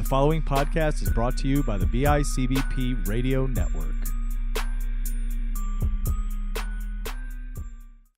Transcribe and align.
The 0.00 0.08
following 0.08 0.40
podcast 0.40 1.02
is 1.02 1.10
brought 1.10 1.36
to 1.36 1.46
you 1.46 1.62
by 1.62 1.76
the 1.76 1.84
BICBP 1.84 3.06
Radio 3.06 3.46
Network. 3.46 3.94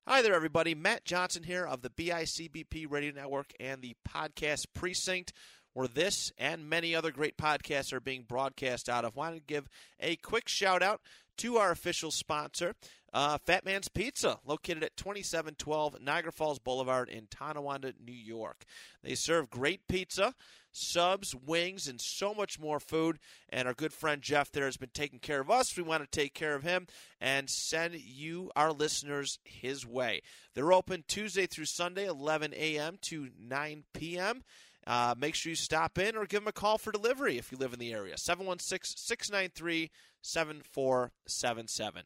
Hi 0.07 0.23
there, 0.23 0.33
everybody. 0.33 0.77
Matt 0.77 1.05
Johnson 1.05 1.43
here 1.43 1.67
of 1.67 1.83
the 1.83 1.91
BICBP 1.91 2.89
Radio 2.89 3.11
Network 3.11 3.53
and 3.59 3.83
the 3.83 3.97
Podcast 4.09 4.67
Precinct, 4.73 5.33
where 5.73 5.89
this 5.89 6.31
and 6.39 6.71
many 6.71 6.95
other 6.95 7.11
great 7.11 7.37
podcasts 7.37 7.93
are 7.93 8.01
being 8.01 8.23
broadcast 8.29 8.89
out 8.89 9.05
of. 9.05 9.17
Wanted 9.17 9.41
to 9.41 9.53
give 9.53 9.69
a 9.99 10.15
quick 10.15 10.49
shout 10.49 10.85
out 10.85 11.01
to 11.39 11.57
our 11.57 11.73
official 11.73 12.13
sponsor, 12.13 12.75
uh, 13.13 13.39
Fat 13.39 13.65
Man's 13.65 13.89
Pizza, 13.89 14.39
located 14.45 14.85
at 14.85 14.97
2712 14.97 16.01
Niagara 16.01 16.31
Falls 16.31 16.61
Boulevard 16.61 17.09
in 17.09 17.27
Tonawanda, 17.29 17.93
New 18.01 18.13
York. 18.13 18.65
They 19.03 19.17
serve 19.17 19.51
great 19.51 19.89
pizza, 19.89 20.35
subs, 20.73 21.35
wings, 21.35 21.87
and 21.87 22.01
so 22.01 22.35
much 22.35 22.59
more 22.59 22.81
food. 22.81 23.19
And 23.49 23.69
our 23.69 23.75
good 23.75 23.93
friend 23.93 24.21
Jeff 24.23 24.51
there 24.51 24.65
has 24.65 24.77
been 24.77 24.91
taking 24.93 25.19
care 25.19 25.41
of 25.41 25.51
us. 25.51 25.77
We 25.77 25.83
want 25.83 26.03
to 26.03 26.21
take 26.21 26.35
care 26.35 26.55
of 26.55 26.63
him 26.63 26.87
and 27.21 27.49
send 27.49 27.95
you, 27.95 28.51
our 28.57 28.73
listeners, 28.73 29.39
his 29.45 29.87
way. 29.87 30.23
They're 30.55 30.73
open 30.73 31.05
Tuesday 31.07 31.47
through 31.47 31.67
Sunday, 31.67 32.07
11 32.07 32.55
a.m. 32.55 32.99
to 33.03 33.29
9 33.39 33.85
p.m. 33.93 34.43
Uh, 34.87 35.15
make 35.17 35.35
sure 35.35 35.51
you 35.51 35.57
stop 35.57 35.99
in 35.99 36.17
or 36.17 36.27
give 36.27 36.41
them 36.41 36.49
a 36.49 36.53
call 36.53 36.79
for 36.79 36.91
delivery 36.91 37.39
if 37.39 37.53
you 37.53 37.59
live 37.59 37.73
in 37.73 37.79
the 37.79 37.93
area. 37.93 38.19
716 38.19 38.97
693 38.97 39.91
7477. 40.23 42.05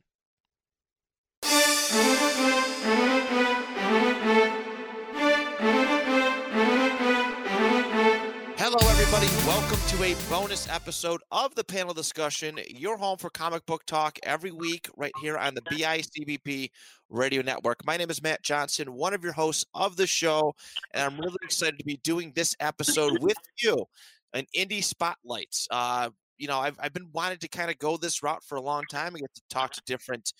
Everybody. 9.26 9.46
Welcome 9.48 9.80
to 9.88 10.02
a 10.04 10.14
bonus 10.28 10.68
episode 10.68 11.20
of 11.30 11.54
the 11.54 11.64
panel 11.64 11.94
discussion. 11.94 12.58
Your 12.68 12.96
home 12.96 13.18
for 13.18 13.30
comic 13.30 13.64
book 13.66 13.84
talk 13.86 14.18
every 14.22 14.50
week, 14.50 14.88
right 14.96 15.12
here 15.20 15.36
on 15.36 15.54
the 15.54 15.62
BICBP 15.62 16.70
Radio 17.08 17.42
Network. 17.42 17.84
My 17.84 17.96
name 17.96 18.10
is 18.10 18.22
Matt 18.22 18.42
Johnson, 18.42 18.92
one 18.92 19.14
of 19.14 19.24
your 19.24 19.32
hosts 19.32 19.64
of 19.74 19.96
the 19.96 20.06
show, 20.06 20.54
and 20.94 21.04
I'm 21.04 21.20
really 21.20 21.38
excited 21.42 21.78
to 21.78 21.84
be 21.84 21.98
doing 22.04 22.32
this 22.34 22.54
episode 22.60 23.18
with 23.20 23.38
you 23.62 23.84
an 24.32 24.46
indie 24.56 24.84
spotlights. 24.84 25.66
Uh, 25.70 26.10
you 26.38 26.46
know, 26.46 26.58
I've, 26.58 26.76
I've 26.78 26.92
been 26.92 27.08
wanting 27.12 27.38
to 27.38 27.48
kind 27.48 27.70
of 27.70 27.78
go 27.78 27.96
this 27.96 28.22
route 28.22 28.44
for 28.44 28.56
a 28.56 28.62
long 28.62 28.84
time. 28.90 29.14
I 29.16 29.20
get 29.20 29.34
to 29.34 29.42
talk 29.48 29.72
to 29.72 29.82
different 29.86 30.32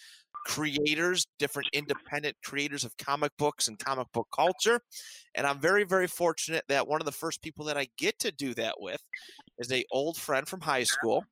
creators, 0.46 1.26
different 1.38 1.68
independent 1.72 2.36
creators 2.44 2.84
of 2.84 2.96
comic 2.96 3.32
books 3.36 3.66
and 3.66 3.78
comic 3.78 4.06
book 4.12 4.28
culture. 4.34 4.80
And 5.34 5.46
I'm 5.46 5.58
very, 5.58 5.84
very 5.84 6.06
fortunate 6.06 6.64
that 6.68 6.86
one 6.86 7.00
of 7.00 7.04
the 7.04 7.12
first 7.12 7.42
people 7.42 7.64
that 7.66 7.76
I 7.76 7.88
get 7.98 8.18
to 8.20 8.30
do 8.30 8.54
that 8.54 8.74
with 8.78 9.02
is 9.58 9.72
a 9.72 9.84
old 9.90 10.16
friend 10.16 10.46
from 10.46 10.60
high 10.60 10.84
school. 10.84 11.24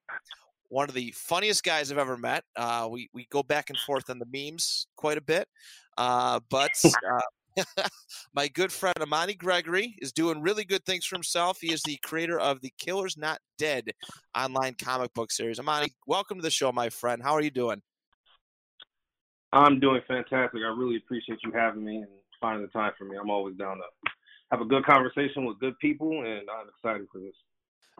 One 0.68 0.88
of 0.88 0.94
the 0.94 1.12
funniest 1.16 1.62
guys 1.62 1.92
I've 1.92 1.98
ever 1.98 2.16
met. 2.16 2.42
Uh, 2.56 2.88
we 2.90 3.08
we 3.12 3.26
go 3.30 3.42
back 3.42 3.70
and 3.70 3.78
forth 3.78 4.10
on 4.10 4.18
the 4.18 4.26
memes 4.32 4.88
quite 4.96 5.16
a 5.18 5.22
bit, 5.22 5.46
uh, 5.96 6.40
but 6.50 6.72
uh, 6.84 7.62
my 8.34 8.48
good 8.48 8.72
friend 8.72 8.96
Immani 8.98 9.38
Gregory 9.38 9.94
is 10.00 10.10
doing 10.10 10.42
really 10.42 10.64
good 10.64 10.84
things 10.84 11.04
for 11.04 11.14
himself. 11.14 11.58
He 11.60 11.72
is 11.72 11.82
the 11.82 11.98
creator 12.02 12.40
of 12.40 12.60
the 12.62 12.72
Killers 12.78 13.16
Not 13.16 13.38
Dead 13.58 13.92
online 14.36 14.74
comic 14.74 15.14
book 15.14 15.30
series. 15.30 15.60
Immani, 15.60 15.90
welcome 16.08 16.38
to 16.38 16.42
the 16.42 16.50
show, 16.50 16.72
my 16.72 16.88
friend. 16.88 17.22
How 17.22 17.34
are 17.34 17.42
you 17.42 17.52
doing? 17.52 17.80
I'm 19.54 19.78
doing 19.78 20.00
fantastic. 20.08 20.60
I 20.62 20.74
really 20.76 20.96
appreciate 20.96 21.38
you 21.44 21.52
having 21.52 21.84
me 21.84 21.98
and 21.98 22.08
finding 22.40 22.66
the 22.66 22.72
time 22.72 22.92
for 22.98 23.04
me. 23.04 23.16
I'm 23.16 23.30
always 23.30 23.56
down 23.56 23.76
to 23.76 23.84
have 24.50 24.60
a 24.60 24.64
good 24.64 24.84
conversation 24.84 25.44
with 25.44 25.60
good 25.60 25.78
people, 25.78 26.10
and 26.10 26.48
I'm 26.50 26.68
excited 26.68 27.06
for 27.12 27.20
this. 27.20 27.34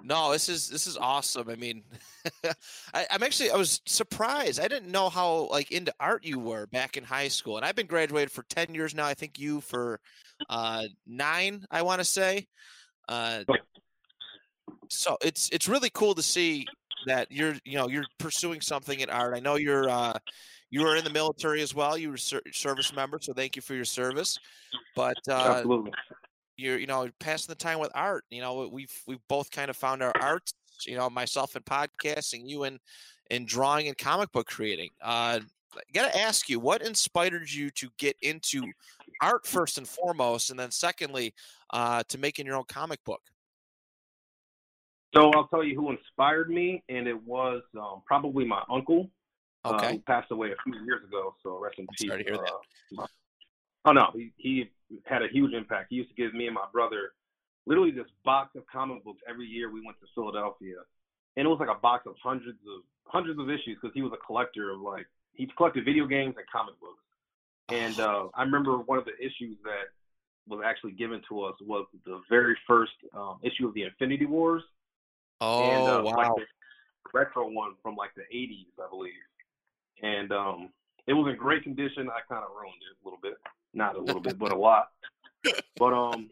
No, 0.02 0.32
this 0.32 0.48
is 0.48 0.68
this 0.68 0.88
is 0.88 0.96
awesome. 0.96 1.48
I 1.48 1.54
mean, 1.54 1.84
I, 2.94 3.06
am 3.10 3.22
actually 3.22 3.52
I 3.52 3.56
was 3.56 3.80
surprised. 3.86 4.58
I 4.58 4.66
didn't 4.66 4.90
know 4.90 5.08
how 5.08 5.48
like 5.50 5.70
into 5.70 5.94
art 6.00 6.24
you 6.24 6.40
were 6.40 6.66
back 6.66 6.96
in 6.96 7.04
high 7.04 7.28
school, 7.28 7.56
and 7.56 7.64
I've 7.64 7.76
been 7.76 7.86
graduated 7.86 8.32
for 8.32 8.42
ten 8.48 8.74
years 8.74 8.92
now. 8.92 9.06
I 9.06 9.14
think 9.14 9.38
you 9.38 9.60
for 9.60 10.00
uh, 10.50 10.82
nine. 11.06 11.64
I 11.70 11.82
want 11.82 12.00
to 12.00 12.04
say. 12.04 12.48
Uh, 13.08 13.44
so 14.88 15.16
it's 15.22 15.48
it's 15.50 15.68
really 15.68 15.90
cool 15.90 16.16
to 16.16 16.22
see 16.22 16.66
that 17.06 17.30
you're 17.30 17.54
you 17.64 17.78
know 17.78 17.88
you're 17.88 18.06
pursuing 18.18 18.60
something 18.60 18.98
in 18.98 19.08
art. 19.08 19.36
I 19.36 19.40
know 19.40 19.54
you're 19.54 19.88
uh, 19.88 20.18
you 20.74 20.82
were 20.82 20.96
in 20.96 21.04
the 21.04 21.10
military 21.10 21.62
as 21.62 21.72
well. 21.72 21.96
You 21.96 22.10
were 22.10 22.16
ser- 22.16 22.42
service 22.50 22.92
member, 22.92 23.20
so 23.20 23.32
thank 23.32 23.54
you 23.54 23.62
for 23.62 23.74
your 23.74 23.84
service. 23.84 24.40
But 24.96 25.18
uh, 25.28 25.58
Absolutely. 25.58 25.92
you're 26.56 26.78
you 26.78 26.88
know 26.88 27.08
passing 27.20 27.52
the 27.52 27.54
time 27.54 27.78
with 27.78 27.92
art. 27.94 28.24
You 28.28 28.40
know 28.40 28.68
we've 28.72 28.92
we've 29.06 29.20
both 29.28 29.52
kind 29.52 29.70
of 29.70 29.76
found 29.76 30.02
our 30.02 30.12
art. 30.20 30.52
You 30.84 30.96
know 30.96 31.08
myself 31.08 31.54
in 31.54 31.62
podcasting, 31.62 32.48
you 32.48 32.64
in 32.64 32.80
in 33.30 33.46
drawing 33.46 33.86
and 33.86 33.96
comic 33.96 34.32
book 34.32 34.48
creating. 34.48 34.90
Uh, 35.00 35.38
I 35.76 35.80
gotta 35.92 36.18
ask 36.18 36.48
you, 36.48 36.58
what 36.58 36.82
inspired 36.82 37.52
you 37.52 37.70
to 37.70 37.88
get 37.96 38.16
into 38.20 38.64
art 39.22 39.46
first 39.46 39.78
and 39.78 39.86
foremost, 39.86 40.50
and 40.50 40.58
then 40.58 40.72
secondly, 40.72 41.34
uh, 41.70 42.02
to 42.08 42.18
making 42.18 42.46
your 42.46 42.56
own 42.56 42.64
comic 42.66 42.98
book? 43.04 43.22
So 45.14 45.30
I'll 45.36 45.46
tell 45.46 45.62
you 45.62 45.76
who 45.76 45.92
inspired 45.92 46.50
me, 46.50 46.82
and 46.88 47.06
it 47.06 47.22
was 47.24 47.62
um, 47.78 48.02
probably 48.04 48.44
my 48.44 48.62
uncle, 48.68 49.08
uh, 49.64 49.88
who 49.88 49.98
passed 50.00 50.30
away 50.30 50.48
a 50.52 50.56
few 50.64 50.84
years 50.84 51.02
ago. 51.04 51.34
So 51.42 51.58
rest 51.58 51.78
in 51.78 51.86
peace. 51.98 52.08
sorry 52.08 52.24
to 52.24 52.30
hear 52.30 52.38
that. 52.38 52.52
Uh, 52.52 52.58
my- 52.92 53.06
oh 53.86 53.92
no, 53.92 54.10
he, 54.14 54.32
he 54.36 54.70
had 55.04 55.22
a 55.22 55.28
huge 55.28 55.52
impact. 55.52 55.86
He 55.90 55.96
used 55.96 56.10
to 56.10 56.14
give 56.14 56.34
me 56.34 56.46
and 56.46 56.54
my 56.54 56.66
brother 56.72 57.12
literally 57.66 57.90
this 57.90 58.06
box 58.24 58.56
of 58.56 58.66
comic 58.66 59.04
books 59.04 59.20
every 59.28 59.46
year 59.46 59.70
we 59.70 59.84
went 59.84 59.98
to 60.00 60.06
Philadelphia, 60.14 60.76
and 61.36 61.46
it 61.46 61.48
was 61.48 61.58
like 61.60 61.74
a 61.74 61.80
box 61.80 62.06
of 62.06 62.14
hundreds 62.22 62.58
of 62.66 62.82
hundreds 63.06 63.38
of 63.38 63.50
issues 63.50 63.78
because 63.80 63.94
he 63.94 64.02
was 64.02 64.12
a 64.12 64.26
collector 64.26 64.70
of 64.70 64.80
like 64.80 65.06
he 65.32 65.48
collected 65.56 65.84
video 65.84 66.06
games 66.06 66.34
and 66.36 66.46
comic 66.50 66.78
books. 66.80 67.02
And 67.68 67.98
uh, 68.00 68.28
I 68.34 68.42
remember 68.42 68.78
one 68.78 68.98
of 68.98 69.04
the 69.04 69.16
issues 69.18 69.56
that 69.64 69.92
was 70.46 70.62
actually 70.64 70.92
given 70.92 71.22
to 71.28 71.42
us 71.42 71.54
was 71.60 71.86
the 72.04 72.20
very 72.28 72.56
first 72.66 72.92
um, 73.16 73.38
issue 73.42 73.66
of 73.66 73.74
the 73.74 73.82
Infinity 73.84 74.26
Wars. 74.26 74.62
Oh 75.40 75.60
and, 75.60 75.88
uh, 75.88 76.02
wow! 76.04 76.34
Like 76.36 76.46
retro 77.12 77.48
one 77.48 77.74
from 77.82 77.96
like 77.96 78.10
the 78.14 78.22
80s, 78.34 78.66
I 78.78 78.88
believe. 78.88 79.12
And 80.02 80.32
um, 80.32 80.70
it 81.06 81.12
was 81.12 81.30
in 81.30 81.38
great 81.38 81.62
condition. 81.62 82.08
I 82.08 82.20
kind 82.28 82.44
of 82.44 82.50
ruined 82.54 82.82
it 82.82 82.96
a 83.00 83.04
little 83.04 83.20
bit, 83.22 83.34
not 83.72 83.96
a 83.96 84.00
little 84.00 84.20
bit, 84.20 84.38
but 84.38 84.52
a 84.52 84.56
lot. 84.58 84.88
But 85.76 85.92
um, 85.92 86.30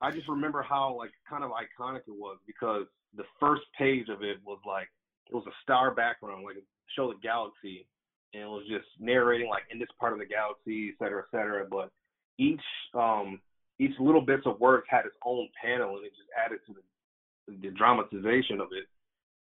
I 0.00 0.10
just 0.10 0.28
remember 0.28 0.62
how 0.62 0.96
like 0.96 1.10
kind 1.28 1.44
of 1.44 1.50
iconic 1.50 2.02
it 2.06 2.14
was 2.14 2.38
because 2.46 2.86
the 3.16 3.24
first 3.40 3.62
page 3.76 4.08
of 4.08 4.22
it 4.22 4.38
was 4.44 4.58
like 4.66 4.88
it 5.30 5.34
was 5.34 5.44
a 5.46 5.62
star 5.62 5.94
background, 5.94 6.44
like 6.44 6.56
it 6.56 6.64
showed 6.96 7.14
the 7.14 7.20
galaxy, 7.20 7.86
and 8.32 8.42
it 8.42 8.46
was 8.46 8.64
just 8.68 8.86
narrating 8.98 9.48
like 9.48 9.64
in 9.70 9.78
this 9.78 9.88
part 9.98 10.12
of 10.12 10.18
the 10.18 10.26
galaxy, 10.26 10.90
et 10.90 11.02
cetera, 11.02 11.22
et 11.22 11.36
cetera. 11.36 11.66
But 11.68 11.90
each 12.38 12.62
um 12.94 13.40
each 13.78 13.92
little 13.98 14.20
bits 14.20 14.42
of 14.46 14.60
work 14.60 14.84
had 14.88 15.06
its 15.06 15.16
own 15.24 15.48
panel, 15.60 15.96
and 15.96 16.06
it 16.06 16.12
just 16.16 16.30
added 16.42 16.60
to 16.66 16.74
the 16.74 17.60
the 17.60 17.74
dramatization 17.74 18.60
of 18.60 18.68
it. 18.72 18.86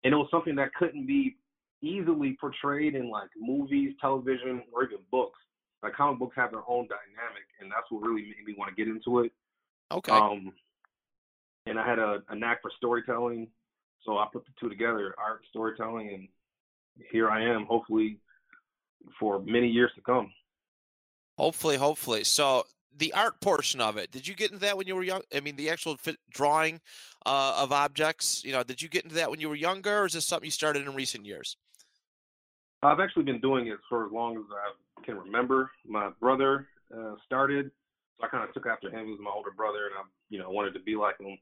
And 0.04 0.12
it 0.12 0.16
was 0.16 0.28
something 0.30 0.54
that 0.56 0.74
couldn't 0.74 1.06
be 1.06 1.36
easily 1.82 2.36
portrayed 2.40 2.94
in 2.94 3.10
like 3.10 3.30
movies, 3.38 3.94
television, 4.00 4.62
or 4.72 4.84
even 4.84 4.98
books. 5.10 5.38
Like 5.82 5.94
comic 5.94 6.18
books 6.18 6.34
have 6.36 6.50
their 6.50 6.68
own 6.68 6.88
dynamic, 6.88 7.46
and 7.60 7.70
that's 7.70 7.90
what 7.90 8.02
really 8.02 8.22
made 8.22 8.44
me 8.44 8.54
want 8.58 8.70
to 8.70 8.74
get 8.74 8.88
into 8.88 9.20
it. 9.20 9.32
Okay. 9.92 10.12
Um, 10.12 10.52
and 11.66 11.78
I 11.78 11.86
had 11.86 11.98
a, 11.98 12.22
a 12.28 12.34
knack 12.34 12.62
for 12.62 12.70
storytelling, 12.76 13.48
so 14.04 14.18
I 14.18 14.26
put 14.32 14.44
the 14.44 14.52
two 14.58 14.68
together, 14.68 15.14
art, 15.18 15.42
storytelling, 15.50 16.10
and 16.12 16.28
here 17.12 17.30
I 17.30 17.44
am, 17.44 17.66
hopefully 17.66 18.18
for 19.20 19.40
many 19.40 19.68
years 19.68 19.92
to 19.94 20.00
come. 20.00 20.32
Hopefully, 21.36 21.76
hopefully. 21.76 22.24
So 22.24 22.64
the 22.96 23.12
art 23.12 23.40
portion 23.40 23.80
of 23.80 23.96
it, 23.96 24.10
did 24.10 24.26
you 24.26 24.34
get 24.34 24.50
into 24.50 24.64
that 24.64 24.76
when 24.76 24.86
you 24.86 24.96
were 24.96 25.04
young? 25.04 25.22
I 25.32 25.40
mean, 25.40 25.56
the 25.56 25.70
actual 25.70 25.96
fit 25.96 26.16
drawing 26.30 26.80
uh, 27.24 27.56
of 27.58 27.70
objects. 27.70 28.42
You 28.44 28.52
know, 28.52 28.64
did 28.64 28.82
you 28.82 28.88
get 28.88 29.04
into 29.04 29.16
that 29.16 29.30
when 29.30 29.40
you 29.40 29.48
were 29.48 29.54
younger, 29.54 30.00
or 30.00 30.06
is 30.06 30.14
this 30.14 30.26
something 30.26 30.46
you 30.46 30.50
started 30.50 30.86
in 30.86 30.94
recent 30.94 31.24
years? 31.24 31.56
I've 32.82 33.00
actually 33.00 33.24
been 33.24 33.40
doing 33.40 33.66
it 33.68 33.78
for 33.88 34.06
as 34.06 34.12
long 34.12 34.36
as 34.36 34.44
I 34.52 35.04
can 35.04 35.18
remember. 35.18 35.70
My 35.86 36.10
brother 36.20 36.68
uh, 36.96 37.14
started, 37.26 37.70
so 38.18 38.24
I 38.26 38.28
kind 38.28 38.46
of 38.46 38.54
took 38.54 38.66
after 38.66 38.88
him. 38.90 39.06
He 39.06 39.10
was 39.12 39.20
my 39.22 39.30
older 39.30 39.50
brother, 39.50 39.86
and 39.86 39.94
I, 39.96 40.02
you 40.30 40.38
know, 40.38 40.50
wanted 40.50 40.74
to 40.74 40.80
be 40.80 40.94
like 40.96 41.18
him. 41.20 41.36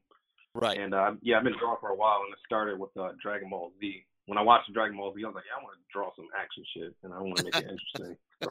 Right. 0.55 0.77
And 0.79 0.93
uh, 0.93 1.11
yeah, 1.21 1.37
I've 1.37 1.43
been 1.43 1.57
drawing 1.59 1.77
for 1.79 1.89
a 1.89 1.95
while, 1.95 2.21
and 2.25 2.33
it 2.33 2.39
started 2.45 2.79
with 2.79 2.89
uh, 2.97 3.09
Dragon 3.21 3.49
Ball 3.49 3.71
Z. 3.79 4.03
When 4.25 4.37
I 4.37 4.41
watched 4.41 4.73
Dragon 4.73 4.97
Ball 4.97 5.13
Z, 5.15 5.23
I 5.23 5.27
was 5.27 5.35
like, 5.35 5.43
yeah, 5.45 5.59
I 5.59 5.63
want 5.63 5.75
to 5.77 5.83
draw 5.93 6.09
some 6.15 6.27
action 6.37 6.63
shit, 6.73 6.95
and 7.03 7.13
I 7.13 7.19
want 7.21 7.37
to 7.37 7.43
make 7.45 7.55
it 7.55 7.63
interesting. 7.69 8.17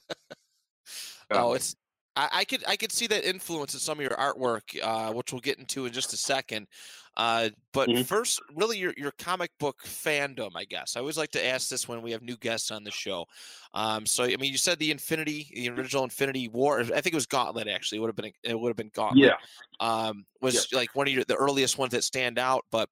Oh, 1.32 1.50
Um, 1.50 1.56
it's 1.56 1.74
I, 2.16 2.28
I 2.32 2.44
could 2.44 2.64
I 2.66 2.76
could 2.76 2.92
see 2.92 3.06
that 3.08 3.24
influence 3.28 3.74
in 3.74 3.80
some 3.80 3.98
of 3.98 4.02
your 4.02 4.16
artwork, 4.16 4.80
uh, 4.82 5.12
which 5.12 5.32
we'll 5.32 5.40
get 5.40 5.58
into 5.58 5.86
in 5.86 5.92
just 5.92 6.12
a 6.12 6.16
second. 6.16 6.66
Uh, 7.16 7.50
but 7.72 7.94
Mhm. 7.94 8.06
first, 8.06 8.40
really, 8.54 8.78
your 8.78 8.92
your 8.96 9.12
comic 9.12 9.50
book 9.58 9.82
fandom, 9.84 10.50
I 10.54 10.64
guess. 10.64 10.96
I 10.96 11.00
always 11.00 11.16
like 11.18 11.30
to 11.32 11.44
ask 11.44 11.68
this 11.68 11.88
when 11.88 12.02
we 12.02 12.12
have 12.12 12.22
new 12.22 12.36
guests 12.36 12.70
on 12.70 12.84
the 12.84 12.90
show. 12.90 13.26
Um, 13.74 14.06
so, 14.06 14.24
I 14.24 14.36
mean, 14.36 14.52
you 14.52 14.58
said 14.58 14.78
the 14.78 14.90
Infinity, 14.90 15.50
the 15.54 15.68
original 15.70 16.04
Infinity 16.04 16.48
War. 16.48 16.80
I 16.80 16.84
think 16.84 17.08
it 17.08 17.14
was 17.14 17.26
Gauntlet. 17.26 17.68
Actually, 17.68 17.98
it 17.98 18.00
would 18.02 18.08
have 18.08 18.16
been 18.16 18.32
it 18.42 18.58
would 18.58 18.68
have 18.70 18.76
been 18.76 18.90
Gauntlet. 18.94 19.34
yeah. 19.34 19.36
um, 19.80 20.26
was 20.40 20.68
like 20.72 20.94
one 20.94 21.06
of 21.08 21.12
your 21.14 21.24
the 21.24 21.36
earliest 21.36 21.78
ones 21.78 21.92
that 21.92 22.04
stand 22.04 22.38
out. 22.38 22.64
But 22.70 22.88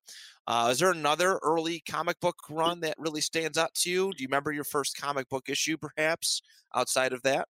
Uh, 0.47 0.69
is 0.73 0.79
there 0.79 0.91
another 0.91 1.39
early 1.43 1.81
comic 1.89 2.21
book 2.21 2.37
run 2.51 2.81
that 2.81 2.95
really 2.99 3.21
stands 3.23 3.57
out 3.57 3.75
to 3.75 3.91
you? 3.91 4.13
Do 4.15 4.23
you 4.23 4.29
remember 4.29 4.53
your 4.53 4.65
first 4.65 4.97
comic 4.97 5.29
book 5.31 5.49
issue, 5.49 5.79
perhaps 5.79 6.43
outside 6.75 7.13
of 7.15 7.23
that? 7.23 7.49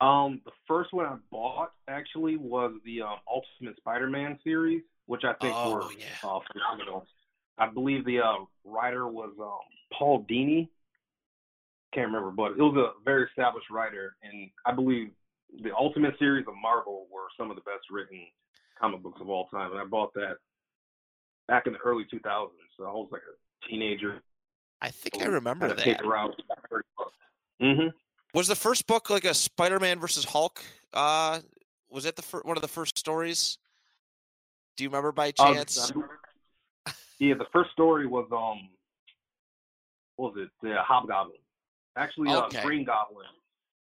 Um, 0.00 0.40
the 0.44 0.50
first 0.66 0.92
one 0.92 1.06
I 1.06 1.16
bought 1.30 1.72
actually 1.88 2.36
was 2.36 2.72
the 2.84 3.02
um, 3.02 3.16
Ultimate 3.28 3.76
Spider-Man 3.76 4.38
series, 4.42 4.82
which 5.06 5.22
I 5.24 5.32
think 5.34 5.54
Oh, 5.56 5.74
were 5.74 5.92
yeah. 5.92 6.06
uh, 6.28 6.40
phenomenal. 6.52 7.06
I 7.58 7.68
believe 7.68 8.04
the 8.04 8.18
uh, 8.20 8.44
writer 8.64 9.06
was 9.06 9.30
um, 9.40 9.58
Paul 9.96 10.24
Dini. 10.28 10.68
Can't 11.94 12.06
remember, 12.06 12.30
but 12.30 12.52
it 12.52 12.58
was 12.58 12.76
a 12.76 13.04
very 13.04 13.26
established 13.26 13.70
writer, 13.70 14.16
and 14.22 14.50
I 14.66 14.72
believe 14.72 15.10
the 15.62 15.70
Ultimate 15.76 16.18
series 16.18 16.46
of 16.48 16.54
Marvel 16.60 17.06
were 17.12 17.26
some 17.38 17.50
of 17.50 17.56
the 17.56 17.62
best 17.62 17.84
written 17.90 18.20
comic 18.80 19.02
books 19.02 19.20
of 19.20 19.28
all 19.28 19.46
time. 19.48 19.70
And 19.72 19.80
I 19.80 19.84
bought 19.84 20.14
that 20.14 20.36
back 21.46 21.66
in 21.66 21.74
the 21.74 21.78
early 21.80 22.04
2000s. 22.04 22.48
So 22.78 22.84
I 22.84 22.92
was 22.92 23.08
like 23.12 23.20
a 23.22 23.68
teenager. 23.68 24.22
I 24.80 24.88
think 24.88 25.22
I 25.22 25.26
remember 25.26 25.68
that. 25.68 26.00
her. 26.02 26.82
Mm-hmm. 27.60 27.88
Was 28.34 28.48
the 28.48 28.54
first 28.56 28.86
book 28.86 29.10
like 29.10 29.24
a 29.24 29.34
Spider-Man 29.34 29.98
versus 30.00 30.24
Hulk? 30.24 30.62
Uh, 30.92 31.40
was 31.90 32.04
that 32.04 32.16
the 32.16 32.22
fir- 32.22 32.42
one 32.42 32.56
of 32.56 32.62
the 32.62 32.68
first 32.68 32.98
stories? 32.98 33.58
Do 34.76 34.84
you 34.84 34.90
remember 34.90 35.12
by 35.12 35.32
Um, 35.38 35.54
chance? 35.54 35.92
yeah, 37.18 37.34
the 37.34 37.46
first 37.52 37.70
story 37.72 38.06
was 38.06 38.26
um, 38.32 38.68
what 40.16 40.34
was 40.34 40.46
it? 40.46 40.50
The 40.66 40.76
Hobgoblin. 40.82 41.36
Actually, 41.96 42.30
uh, 42.30 42.46
Okay. 42.46 42.62
Green 42.62 42.84
Goblin. 42.84 43.26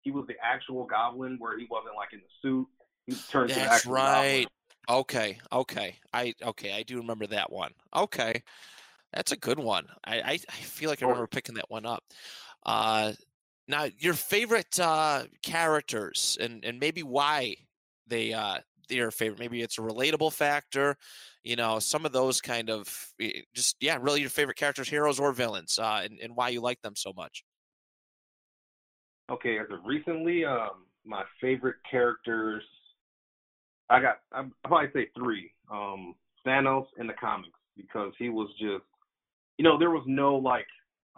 He 0.01 0.11
was 0.11 0.27
the 0.27 0.35
actual 0.43 0.85
Goblin, 0.87 1.37
where 1.39 1.59
he 1.59 1.67
wasn't 1.71 1.97
like 1.97 2.15
in 2.15 2.21
the 2.21 2.27
suit. 2.41 2.67
He 3.07 3.17
turned 3.31 3.51
That's 3.51 3.85
right. 3.85 4.47
Goblin. 4.89 5.01
Okay, 5.01 5.39
okay. 5.53 5.97
I 6.15 6.33
okay, 6.43 6.73
I 6.73 6.83
do 6.83 6.97
remember 6.97 7.27
that 7.27 7.53
one. 7.53 7.73
Okay. 7.95 8.43
That's 9.13 9.33
a 9.33 9.37
good 9.37 9.59
one. 9.59 9.87
I 10.05 10.21
I, 10.21 10.31
I 10.33 10.37
feel 10.37 10.89
like 10.89 11.03
I 11.03 11.07
remember 11.07 11.27
picking 11.27 11.57
that 11.57 11.69
one 11.71 11.85
up. 11.85 12.03
Uh 12.65 13.13
now 13.69 13.87
your 13.99 14.15
favorite 14.15 14.79
uh 14.81 15.25
characters 15.43 16.37
and 16.41 16.65
and 16.65 16.81
maybe 16.81 17.03
why 17.03 17.55
they 18.07 18.33
uh 18.33 18.59
they're 18.89 19.11
favorite. 19.11 19.39
Maybe 19.39 19.61
it's 19.61 19.77
a 19.77 19.83
relatable 19.83 20.33
factor, 20.33 20.97
you 21.43 21.57
know, 21.57 21.79
some 21.79 22.07
of 22.07 22.13
those 22.13 22.41
kind 22.41 22.71
of 22.71 22.89
eh, 23.21 23.43
just 23.55 23.77
yeah, 23.81 23.99
really 24.01 24.23
your 24.23 24.31
favorite 24.31 24.57
characters, 24.57 24.89
heroes 24.89 25.21
or 25.21 25.33
villains, 25.33 25.79
uh 25.79 26.01
and, 26.05 26.19
and 26.21 26.35
why 26.35 26.49
you 26.49 26.61
like 26.61 26.81
them 26.83 26.97
so 26.97 27.13
much. 27.15 27.45
Okay, 29.31 29.59
as 29.59 29.67
of 29.71 29.81
recently, 29.85 30.45
um, 30.47 30.87
my 31.05 31.23
favorite 31.39 31.77
characters, 31.91 32.63
I 33.91 34.01
got, 34.01 34.21
I 34.33 34.45
probably 34.65 34.89
say 34.95 35.11
three. 35.15 35.53
Um, 35.71 36.15
Thanos 36.47 36.87
in 36.99 37.07
the 37.07 37.13
comics 37.13 37.59
because 37.77 38.13
he 38.19 38.31
was 38.31 38.49
just, 38.59 38.85
you 39.59 39.65
know, 39.65 39.79
there 39.79 39.91
was 39.91 40.05
no 40.07 40.37
like 40.37 40.67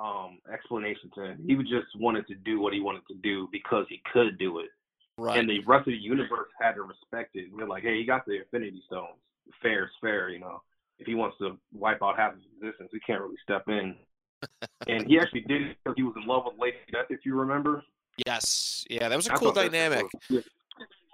um 0.01 0.39
explanation 0.53 1.11
to 1.15 1.23
him. 1.25 1.45
He 1.47 1.55
was 1.55 1.69
just 1.69 1.87
wanted 1.97 2.27
to 2.29 2.35
do 2.35 2.61
what 2.61 2.73
he 2.73 2.81
wanted 2.81 3.03
to 3.09 3.15
do 3.23 3.49
because 3.53 3.87
he 3.89 4.01
could 4.13 4.39
do 4.39 4.59
it, 4.61 4.69
Right. 5.19 5.39
and 5.39 5.49
the 5.49 5.61
rest 5.67 5.87
of 5.87 5.93
the 5.93 5.99
universe 5.99 6.49
had 6.61 6.73
to 6.77 6.83
respect 6.83 7.37
it. 7.37 7.49
They're 7.57 7.67
like, 7.67 7.83
hey, 7.83 7.99
he 7.99 8.05
got 8.05 8.25
the 8.27 8.39
Infinity 8.41 8.83
Stones. 8.87 9.19
Fair 9.63 9.85
is 9.85 9.91
fair, 10.01 10.31
you 10.31 10.39
know. 10.41 10.63
If 10.99 11.07
he 11.07 11.15
wants 11.15 11.37
to 11.39 11.59
wipe 11.73 12.03
out 12.03 12.17
half 12.19 12.35
his 12.35 12.43
existence, 12.61 12.91
we 12.93 13.01
can't 13.01 13.21
really 13.21 13.37
step 13.43 13.65
in. 13.69 13.97
and 14.87 15.07
he 15.07 15.19
actually 15.19 15.43
did 15.43 15.63
it 15.63 15.77
because 15.85 15.95
he 15.97 16.03
was 16.03 16.15
in 16.21 16.27
love 16.27 16.45
with 16.47 16.55
Lady 16.59 16.77
Death, 16.93 17.07
if 17.11 17.21
you 17.27 17.35
remember. 17.35 17.83
yes. 18.27 18.85
Yeah, 18.89 19.09
that 19.09 19.17
was 19.17 19.29
a 19.29 19.33
I 19.35 19.37
cool 19.37 19.53
dynamic. 19.53 20.05
was- 20.05 20.23
yeah. 20.31 20.41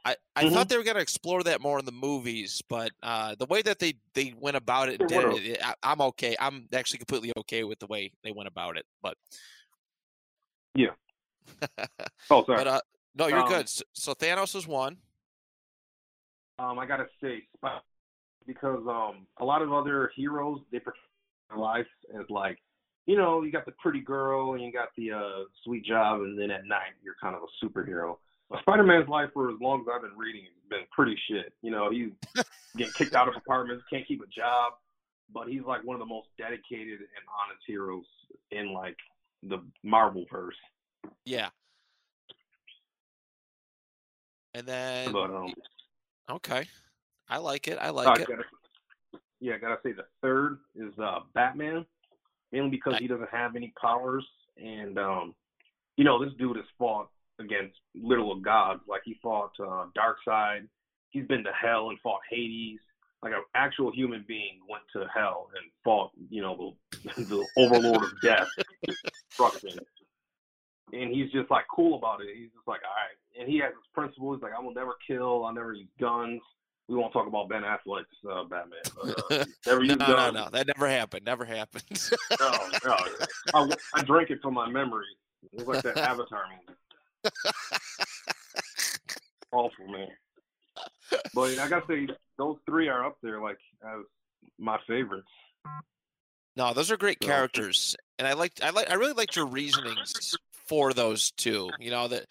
I, 0.07 0.15
I 0.37 0.45
Mhm. 0.45 0.53
thought 0.53 0.69
they 0.69 0.77
were 0.77 0.85
going 0.85 0.95
to 0.95 1.03
explore 1.03 1.43
that 1.43 1.61
more 1.61 1.81
in 1.81 1.85
the 1.85 1.91
movies, 1.91 2.63
but 2.69 2.93
uh, 3.03 3.35
the 3.35 3.47
way 3.47 3.61
that 3.63 3.81
they, 3.81 3.95
they 4.15 4.33
went 4.39 4.57
about 4.57 4.89
it 4.89 5.05
did 5.09 5.25
would've. 5.25 5.45
it, 5.45 5.61
I, 5.65 5.75
I'm 5.83 6.01
okay. 6.01 6.37
I'm 6.39 6.69
actually 6.73 6.99
completely 6.99 7.33
okay 7.39 7.65
with 7.65 7.81
the 7.81 7.89
way 7.89 8.13
they 8.23 8.31
went 8.31 8.47
about 8.47 8.77
it. 8.77 8.87
But 9.03 9.17
Yeah. 10.77 10.91
Oh, 12.31 12.45
sorry. 12.47 12.59
but 12.59 12.67
uh, 12.69 12.81
no, 13.17 13.27
you're 13.27 13.39
Um, 13.39 13.49
good. 13.49 13.69
So, 13.69 13.83
so 13.95 14.15
Thanos 14.15 14.55
is 14.55 14.67
one. 14.69 14.99
um, 16.59 16.79
I 16.79 16.87
gotta 16.87 17.07
say, 17.21 17.49
because 18.47 18.83
um, 18.89 19.27
a 19.39 19.45
lot 19.45 19.63
of 19.63 19.73
other 19.73 20.11
heroes 20.15 20.61
they 20.71 20.79
portray 20.79 21.01
their 21.51 21.59
life 21.59 21.87
as 22.19 22.25
like, 22.31 22.59
you 23.07 23.17
know, 23.17 23.43
you 23.43 23.53
got 23.53 23.67
the 23.67 23.73
pretty 23.73 24.01
girl 24.01 24.55
and 24.55 24.63
you 24.63 24.73
got 24.73 24.89
the 24.97 25.13
uh, 25.13 25.45
sweet 25.65 25.85
job, 25.85 26.21
and 26.21 26.39
then 26.39 26.51
at 26.51 26.65
night 26.67 26.95
you're 27.03 27.17
kind 27.21 27.35
of 27.37 27.43
a 27.43 27.65
superhero. 27.65 28.17
Spider-Man's 28.61 29.09
life, 29.09 29.31
for 29.35 29.51
as 29.51 29.57
long 29.61 29.81
as 29.81 29.87
I've 29.93 30.03
been 30.03 30.17
reading, 30.17 30.43
has 30.45 30.69
been 30.71 30.87
pretty 30.93 31.19
shit. 31.29 31.53
You 31.63 31.71
know, 31.71 31.91
he's 31.91 32.11
getting 32.77 32.93
kicked 32.93 33.15
out 33.15 33.29
of 33.29 33.35
apartments, 33.37 33.85
can't 33.91 34.07
keep 34.07 34.23
a 34.23 34.27
job, 34.27 34.75
but 35.33 35.49
he's 35.49 35.63
like 35.67 35.85
one 35.85 35.95
of 35.95 36.01
the 36.01 36.07
most 36.07 36.29
dedicated 36.39 37.01
and 37.01 37.25
honest 37.43 37.61
heroes 37.67 38.05
in 38.53 38.73
like 38.73 38.97
the 39.43 39.59
Marvel 39.83 40.25
verse. 40.31 40.55
Yeah. 41.25 41.49
And 44.55 44.67
then 44.67 45.13
But 45.13 45.31
um, 45.31 45.53
okay, 46.31 46.65
I 47.29 47.39
like 47.39 47.69
it. 47.69 47.79
I 47.81 47.87
I 47.87 47.91
like 47.91 48.21
it. 48.21 48.29
gotta, 48.29 48.45
yeah, 49.41 49.55
I 49.55 49.59
gotta 49.59 49.79
say 49.83 49.93
the 49.93 50.07
third 50.23 50.59
is 50.75 50.93
uh, 50.99 51.21
Batman, 51.35 51.85
mainly 52.53 52.71
because 52.71 52.93
Nice. 52.93 53.03
he 53.03 53.07
doesn't 53.09 53.29
have 53.31 53.55
any 53.55 53.75
powers, 53.81 54.27
and 54.57 54.99
um, 54.99 55.35
you 55.99 56.05
know 56.05 56.25
this 56.25 56.33
dude 56.39 56.57
has 56.57 56.65
fought 56.79 57.11
against 57.39 57.77
literal 57.95 58.37
gods. 58.41 58.81
Like 58.89 59.03
he 59.05 59.17
fought 59.23 59.53
uh, 59.61 59.87
Darkseid. 59.97 60.67
He's 61.11 61.27
been 61.27 61.45
to 61.45 61.53
hell 61.53 61.91
and 61.91 61.99
fought 62.01 62.21
Hades. 62.31 62.81
Like 63.23 63.33
an 63.33 63.43
actual 63.55 63.91
human 63.93 64.25
being 64.29 64.61
went 64.69 64.85
to 64.93 65.07
hell 65.13 65.49
and 65.57 65.71
fought, 65.83 66.11
you 66.31 66.43
know, 66.43 66.75
the, 67.17 67.25
the 67.25 67.47
Overlord 67.57 68.03
of 68.05 68.13
Death, 68.23 68.47
Destruction. 69.31 69.79
And 70.93 71.13
he's 71.13 71.33
just 71.33 71.51
like 71.51 71.65
cool 71.75 71.99
about 71.99 72.21
it. 72.21 72.29
He's 72.37 72.51
just 72.55 72.69
like, 72.69 72.81
all 72.85 72.95
right. 72.95 73.41
And 73.41 73.49
he 73.51 73.59
has 73.59 73.71
his 73.71 73.87
principles. 73.95 74.37
He's 74.37 74.43
like, 74.43 74.53
I 74.57 74.63
will 74.63 74.75
never 74.75 74.93
kill. 75.07 75.45
I'll 75.45 75.53
never 75.55 75.73
use 75.73 75.89
guns. 75.99 76.41
We 76.89 76.95
won't 76.95 77.13
talk 77.13 77.27
about 77.27 77.49
Ben 77.49 77.63
Affleck's 77.63 78.07
uh, 78.31 78.45
Batman. 78.45 78.79
But, 79.29 79.41
uh, 79.41 79.45
never 79.67 79.81
No, 79.81 79.85
use 79.85 79.97
no, 79.97 80.07
guns. 80.07 80.35
no, 80.35 80.49
that 80.53 80.67
never 80.69 80.89
happened. 80.89 81.25
Never 81.25 81.45
happened. 81.45 82.11
no, 82.39 82.51
no. 82.85 82.97
I, 83.55 83.71
I 83.95 84.03
drank 84.03 84.31
it 84.31 84.39
from 84.41 84.55
my 84.55 84.69
memory. 84.71 85.07
It 85.53 85.67
was 85.67 85.83
like 85.85 85.95
that 85.95 85.97
Avatar 85.99 86.45
movie. 86.51 86.79
Awful, 89.53 89.87
man. 89.89 90.09
But 91.35 91.59
I 91.59 91.69
gotta 91.69 91.87
say, 91.87 92.09
those 92.37 92.57
three 92.67 92.89
are 92.89 93.05
up 93.05 93.17
there, 93.23 93.41
like 93.41 93.59
as 93.83 94.05
my 94.59 94.79
favorites. 94.87 95.29
No, 96.57 96.73
those 96.73 96.91
are 96.91 96.97
great 96.97 97.19
So- 97.23 97.29
characters, 97.29 97.97
and 98.19 98.27
I 98.27 98.33
like 98.35 98.53
I 98.63 98.71
like 98.71 98.91
I 98.91 98.95
really 98.95 99.13
liked 99.13 99.37
your 99.37 99.47
reasonings 99.47 100.37
for 100.67 100.93
those 100.93 101.31
two. 101.33 101.71
You 101.79 101.91
know 101.91 102.09
that 102.09 102.27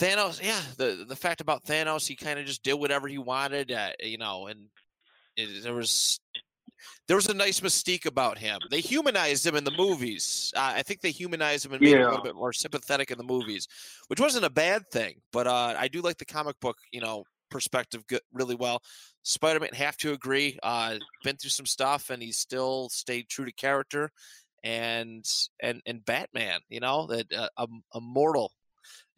Thanos, 0.00 0.42
yeah, 0.42 0.60
the 0.76 1.04
the 1.06 1.16
fact 1.16 1.40
about 1.40 1.64
Thanos, 1.64 2.06
he 2.06 2.16
kind 2.16 2.38
of 2.38 2.46
just 2.46 2.62
did 2.62 2.74
whatever 2.74 3.08
he 3.08 3.18
wanted, 3.18 3.70
uh, 3.70 3.90
you 4.00 4.18
know, 4.18 4.46
and 4.48 4.68
it, 5.36 5.62
there 5.62 5.74
was 5.74 6.18
there 7.08 7.16
was 7.16 7.28
a 7.28 7.34
nice 7.34 7.60
mystique 7.60 8.06
about 8.06 8.38
him. 8.38 8.58
They 8.70 8.80
humanized 8.80 9.46
him 9.46 9.56
in 9.56 9.64
the 9.64 9.70
movies. 9.76 10.52
Uh, 10.56 10.72
I 10.76 10.82
think 10.82 11.00
they 11.00 11.10
humanized 11.10 11.66
him 11.66 11.72
and 11.72 11.82
made 11.82 11.94
him 11.94 12.02
a 12.02 12.08
little 12.08 12.24
bit 12.24 12.34
more 12.34 12.52
sympathetic 12.52 13.10
in 13.10 13.18
the 13.18 13.24
movies, 13.24 13.68
which 14.08 14.20
wasn't 14.20 14.44
a 14.44 14.50
bad 14.50 14.88
thing. 14.90 15.16
But 15.32 15.46
uh, 15.46 15.74
I 15.78 15.88
do 15.88 16.00
like 16.00 16.18
the 16.18 16.24
comic 16.24 16.58
book, 16.60 16.76
you 16.92 17.00
know, 17.00 17.24
perspective 17.50 18.06
good, 18.06 18.22
really 18.32 18.54
well. 18.54 18.82
Spider-Man, 19.24 19.70
have 19.74 19.96
to 19.98 20.12
agree. 20.12 20.58
Uh, 20.62 20.96
been 21.22 21.36
through 21.36 21.50
some 21.50 21.66
stuff, 21.66 22.10
and 22.10 22.22
he's 22.22 22.38
still 22.38 22.88
stayed 22.88 23.28
true 23.28 23.44
to 23.44 23.52
character. 23.52 24.10
And 24.64 25.24
and 25.60 25.82
and 25.86 26.04
Batman, 26.04 26.60
you 26.68 26.78
know, 26.78 27.06
that 27.08 27.32
uh, 27.32 27.48
a, 27.56 27.66
a 27.94 28.00
mortal, 28.00 28.52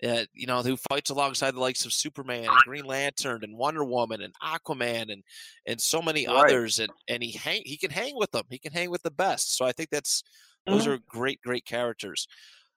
uh, 0.02 0.24
you 0.32 0.46
know, 0.46 0.62
who 0.62 0.76
fights 0.76 1.10
alongside 1.10 1.52
the 1.52 1.60
likes 1.60 1.84
of 1.84 1.92
Superman 1.92 2.52
and 2.52 2.62
Green 2.64 2.84
Lantern 2.84 3.44
and 3.44 3.56
Wonder 3.56 3.84
Woman 3.84 4.22
and 4.22 4.34
Aquaman 4.42 5.12
and 5.12 5.22
and 5.66 5.80
so 5.80 6.02
many 6.02 6.26
Right. 6.26 6.36
others. 6.46 6.78
And 6.78 6.92
and 7.08 7.22
he 7.22 7.32
hang 7.32 7.62
he 7.64 7.76
can 7.76 7.90
hang 7.90 8.16
with 8.16 8.32
them. 8.32 8.44
He 8.50 8.58
can 8.58 8.72
hang 8.72 8.90
with 8.90 9.02
the 9.02 9.10
best. 9.10 9.56
So 9.56 9.64
I 9.64 9.72
think 9.72 9.90
that's 9.90 10.22
those 10.66 10.86
are 10.86 10.98
great 11.06 11.40
great 11.42 11.64
characters. 11.64 12.26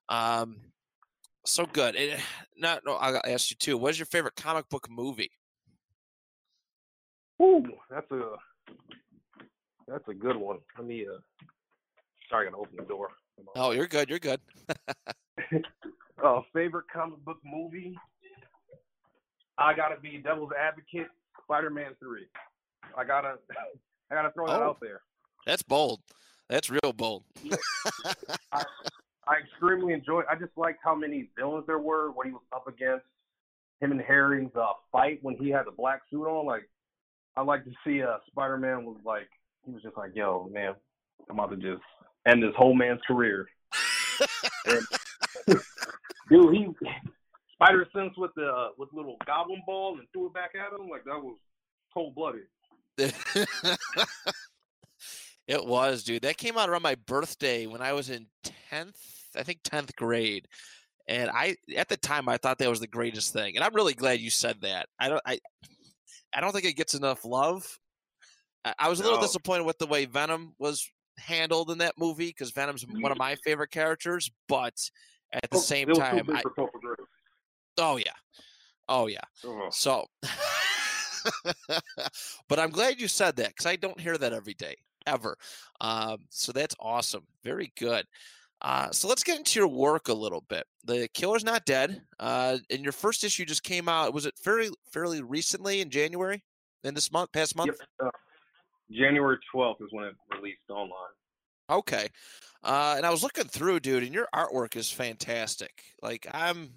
Um, 0.10 0.58
so 1.46 1.66
good. 1.66 1.96
And, 1.96 2.22
not 2.58 2.82
no, 2.86 2.94
I 2.94 3.20
asked 3.26 3.50
you 3.50 3.58
too. 3.58 3.78
What's 3.78 3.98
your 3.98 4.06
favorite 4.06 4.36
comic 4.36 4.70
book 4.70 4.88
movie? 4.90 5.32
Ooh, 7.42 7.64
that's 7.90 8.12
a 8.12 8.32
that's 9.88 10.08
a 10.08 10.14
good 10.14 10.36
one. 10.36 10.60
Let 10.78 10.88
me 10.88 11.06
uh 11.08 11.20
sorry 12.30 12.48
I 12.48 12.52
gotta 12.52 12.62
open 12.62 12.76
the 12.78 12.84
door. 12.84 13.10
Oh, 13.56 13.72
you're 13.72 13.88
good. 13.88 14.10
You're 14.10 14.20
good. 14.20 14.40
Uh 16.24 16.42
favorite 16.54 16.86
comic 16.92 17.24
book 17.26 17.38
movie? 17.46 17.98
I 19.58 19.74
gotta 19.74 20.00
be 20.00 20.18
Devil's 20.18 20.52
Advocate, 20.60 21.08
Spider 21.44 21.70
Man 21.70 21.96
three. 22.00 22.26
I 22.98 23.04
gotta 23.04 23.36
I 24.12 24.16
gotta 24.16 24.32
throw 24.32 24.48
that 24.48 24.62
Oh. 24.62 24.70
out 24.70 24.80
there. 24.82 25.02
That's 25.46 25.64
bold. 25.64 26.02
That's 26.50 26.70
real 26.70 26.94
bold. 26.96 27.24
I 28.52 28.64
I 29.28 29.36
extremely 29.44 29.94
enjoyed. 29.94 30.26
I 30.30 30.36
just 30.36 30.58
liked 30.58 30.80
how 30.84 30.96
many 30.96 31.30
villains 31.38 31.66
there 31.68 31.80
were 31.80 32.12
What 32.12 32.26
he 32.28 32.32
was 32.34 32.42
up 32.54 32.68
against 32.68 33.06
him 33.82 33.92
and 33.92 34.02
Harry's 34.02 34.50
uh, 34.56 34.72
fight 34.92 35.20
when 35.22 35.36
he 35.36 35.50
had 35.50 35.66
the 35.68 35.72
black 35.72 36.02
suit 36.10 36.26
on. 36.26 36.46
Like, 36.48 36.68
I 37.36 37.42
like 37.42 37.64
to 37.66 37.72
see 37.86 38.02
uh, 38.02 38.18
Spider-Man 38.32 38.86
was 38.86 38.98
like 39.06 39.28
he 39.66 39.72
was 39.72 39.84
just 39.84 39.98
like, 39.98 40.12
"Yo, 40.16 40.50
man, 40.52 40.74
I'm 41.30 41.38
about 41.38 41.52
to 41.52 41.58
just 41.58 41.84
end 42.26 42.42
this 42.42 42.56
whole 42.58 42.74
man's 42.74 43.02
career." 43.06 43.48
and, 44.66 44.86
dude, 46.30 46.56
he 46.56 46.68
spider 47.54 47.88
sense 47.96 48.14
with 48.18 48.32
the 48.36 48.46
uh, 48.46 48.70
with 48.78 48.90
little 48.94 49.18
goblin 49.26 49.62
ball 49.66 49.98
and 49.98 50.08
threw 50.14 50.28
it 50.28 50.34
back 50.34 50.52
at 50.56 50.74
him 50.78 50.90
like 50.90 51.04
that 51.06 51.22
was 51.22 51.38
cold 51.94 52.16
blooded. 52.16 52.44
it 55.48 55.66
was, 55.66 56.04
dude. 56.04 56.24
That 56.24 56.38
came 56.38 56.58
out 56.58 56.70
around 56.70 56.82
my 56.82 56.96
birthday 56.96 57.68
when 57.68 57.82
I 57.82 57.94
was 57.94 58.10
in 58.10 58.28
tenth, 58.70 59.00
I 59.36 59.44
think 59.44 59.60
tenth 59.64 59.96
grade. 59.96 60.48
And 61.08 61.30
I 61.30 61.56
at 61.76 61.88
the 61.88 61.98
time 61.98 62.28
I 62.28 62.38
thought 62.38 62.58
that 62.58 62.70
was 62.70 62.80
the 62.80 62.88
greatest 62.88 63.34
thing. 63.34 63.56
And 63.56 63.64
I'm 63.64 63.74
really 63.74 63.94
glad 63.94 64.20
you 64.20 64.30
said 64.30 64.62
that. 64.62 64.88
I 65.00 65.10
don't 65.10 65.22
I 65.26 65.40
I 66.36 66.42
don't 66.42 66.52
think 66.52 66.66
it 66.66 66.76
gets 66.76 66.96
enough 66.96 67.24
love. 67.24 67.80
I, 68.66 68.74
I 68.78 68.90
was 68.90 69.00
a 69.00 69.04
little 69.04 69.20
no. 69.20 69.24
disappointed 69.24 69.64
with 69.66 69.78
the 69.78 69.88
way 69.88 70.06
Venom 70.06 70.54
was 70.60 70.90
handled 71.18 71.72
in 71.72 71.78
that 71.80 71.98
movie 71.98 72.28
because 72.28 72.52
Venom's 72.52 72.86
one 72.86 73.12
of 73.12 73.18
my 73.18 73.36
favorite 73.46 73.72
characters, 73.72 74.30
but 74.50 74.76
at 75.34 75.50
the 75.50 75.58
oh, 75.58 75.62
same 75.62 75.90
time 75.94 76.28
I, 76.34 76.42
Oh 77.78 77.98
yeah. 77.98 78.12
Oh 78.90 79.08
yeah. 79.08 79.22
Oh. 79.46 79.68
So 79.72 80.06
but 82.48 82.60
I'm 82.60 82.70
glad 82.70 83.00
you 83.00 83.08
said 83.08 83.36
that 83.38 83.50
because 83.50 83.66
I 83.66 83.76
don't 83.76 84.00
hear 84.00 84.18
that 84.18 84.34
every 84.34 84.54
day 84.54 84.76
ever. 85.06 85.38
Um, 85.82 86.18
so 86.30 86.52
that's 86.52 86.76
awesome. 86.80 87.24
Very 87.44 87.72
good. 87.78 88.06
Uh, 88.62 88.90
so 88.92 89.08
let's 89.08 89.24
get 89.24 89.38
into 89.38 89.60
your 89.60 89.68
work 89.68 90.08
a 90.08 90.14
little 90.14 90.44
bit. 90.50 90.66
The 90.84 91.08
Killer's 91.14 91.44
Not 91.44 91.66
Dead. 91.66 92.02
Uh, 92.20 92.58
and 92.72 92.84
your 92.84 92.92
first 92.92 93.24
issue 93.24 93.46
just 93.46 93.64
came 93.64 93.88
out. 93.88 94.14
Was 94.14 94.26
it 94.26 94.34
fairly 94.38 94.70
fairly 94.92 95.22
recently 95.22 95.82
in 95.82 95.90
January? 95.90 96.44
In 96.84 96.94
this 96.94 97.12
month, 97.12 97.32
past 97.32 97.56
month? 97.56 97.76
Yep. 98.00 98.08
Uh, 98.08 98.18
January 98.92 99.38
12th 99.54 99.82
is 99.82 99.90
when 99.92 100.06
it 100.06 100.16
released 100.34 100.62
online. 100.70 100.92
Okay. 101.70 102.08
Uh, 102.64 102.96
and 102.98 103.06
I 103.06 103.10
was 103.12 103.24
looking 103.24 103.46
through, 103.46 103.80
dude, 103.80 104.04
and 104.04 104.14
your 104.14 104.28
artwork 104.34 104.76
is 104.76 104.90
fantastic. 104.92 105.84
Like 106.02 106.28
I'm, 106.34 106.72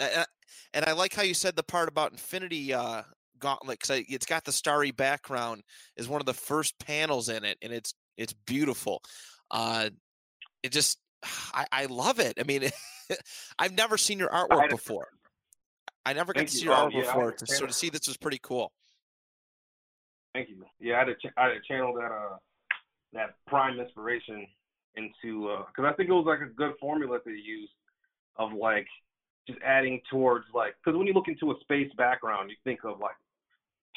and, 0.00 0.26
and 0.74 0.84
I 0.84 0.92
like 0.92 1.14
how 1.14 1.22
you 1.22 1.34
said 1.34 1.54
the 1.54 1.62
part 1.62 1.88
about 1.88 2.12
Infinity 2.12 2.72
uh, 2.72 3.02
Gauntlet 3.38 3.80
because 3.80 4.04
it's 4.08 4.26
got 4.26 4.44
the 4.44 4.52
starry 4.52 4.90
background. 4.90 5.62
Is 5.96 6.08
one 6.08 6.20
of 6.20 6.26
the 6.26 6.34
first 6.34 6.78
panels 6.78 7.28
in 7.28 7.44
it, 7.44 7.58
and 7.62 7.72
it's 7.72 7.94
it's 8.16 8.32
beautiful. 8.32 9.02
Uh, 9.50 9.90
it 10.62 10.72
just 10.72 10.98
I, 11.54 11.66
I 11.70 11.84
love 11.86 12.20
it. 12.20 12.34
I 12.40 12.44
mean, 12.44 12.70
I've 13.58 13.76
never 13.76 13.98
seen 13.98 14.18
your 14.18 14.30
artwork 14.30 14.70
before. 14.70 15.08
I 16.04 16.14
never 16.14 16.32
got 16.32 16.46
to 16.46 16.48
see 16.48 16.64
your 16.64 16.74
art 16.74 16.92
yeah, 16.94 17.02
before, 17.02 17.32
to, 17.32 17.46
so 17.46 17.66
to 17.66 17.72
see 17.72 17.90
this 17.90 18.08
was 18.08 18.16
pretty 18.16 18.40
cool. 18.42 18.72
Thank 20.34 20.48
you. 20.48 20.64
Yeah, 20.80 20.96
I 20.96 20.98
had 21.00 21.04
to, 21.04 21.14
ch- 21.14 21.32
I 21.36 21.48
had 21.48 21.54
to 21.54 21.60
channel 21.68 21.92
that 21.94 22.10
uh 22.10 22.36
that 23.12 23.36
prime 23.46 23.80
inspiration 23.80 24.46
into 24.96 25.56
because 25.68 25.84
uh, 25.84 25.88
I 25.88 25.92
think 25.94 26.08
it 26.08 26.12
was 26.12 26.26
like 26.26 26.40
a 26.40 26.52
good 26.52 26.72
formula 26.80 27.18
to 27.22 27.30
use 27.30 27.70
of 28.36 28.52
like 28.52 28.86
just 29.46 29.58
adding 29.64 30.00
towards 30.10 30.44
like 30.54 30.74
because 30.82 30.96
when 30.96 31.06
you 31.06 31.14
look 31.14 31.28
into 31.28 31.50
a 31.50 31.60
space 31.60 31.90
background, 31.96 32.50
you 32.50 32.56
think 32.64 32.80
of 32.84 33.00
like 33.00 33.16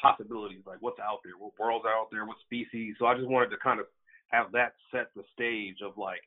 possibilities, 0.01 0.63
like 0.65 0.77
what's 0.81 0.99
out 0.99 1.19
there, 1.23 1.33
what 1.37 1.53
worlds 1.59 1.85
are 1.85 1.97
out 1.97 2.07
there, 2.11 2.25
what 2.25 2.37
species. 2.45 2.95
So 2.99 3.05
I 3.05 3.15
just 3.15 3.27
wanted 3.27 3.49
to 3.49 3.57
kind 3.57 3.79
of 3.79 3.85
have 4.27 4.51
that 4.53 4.73
set 4.91 5.07
the 5.15 5.23
stage 5.33 5.77
of 5.83 5.97
like 5.97 6.21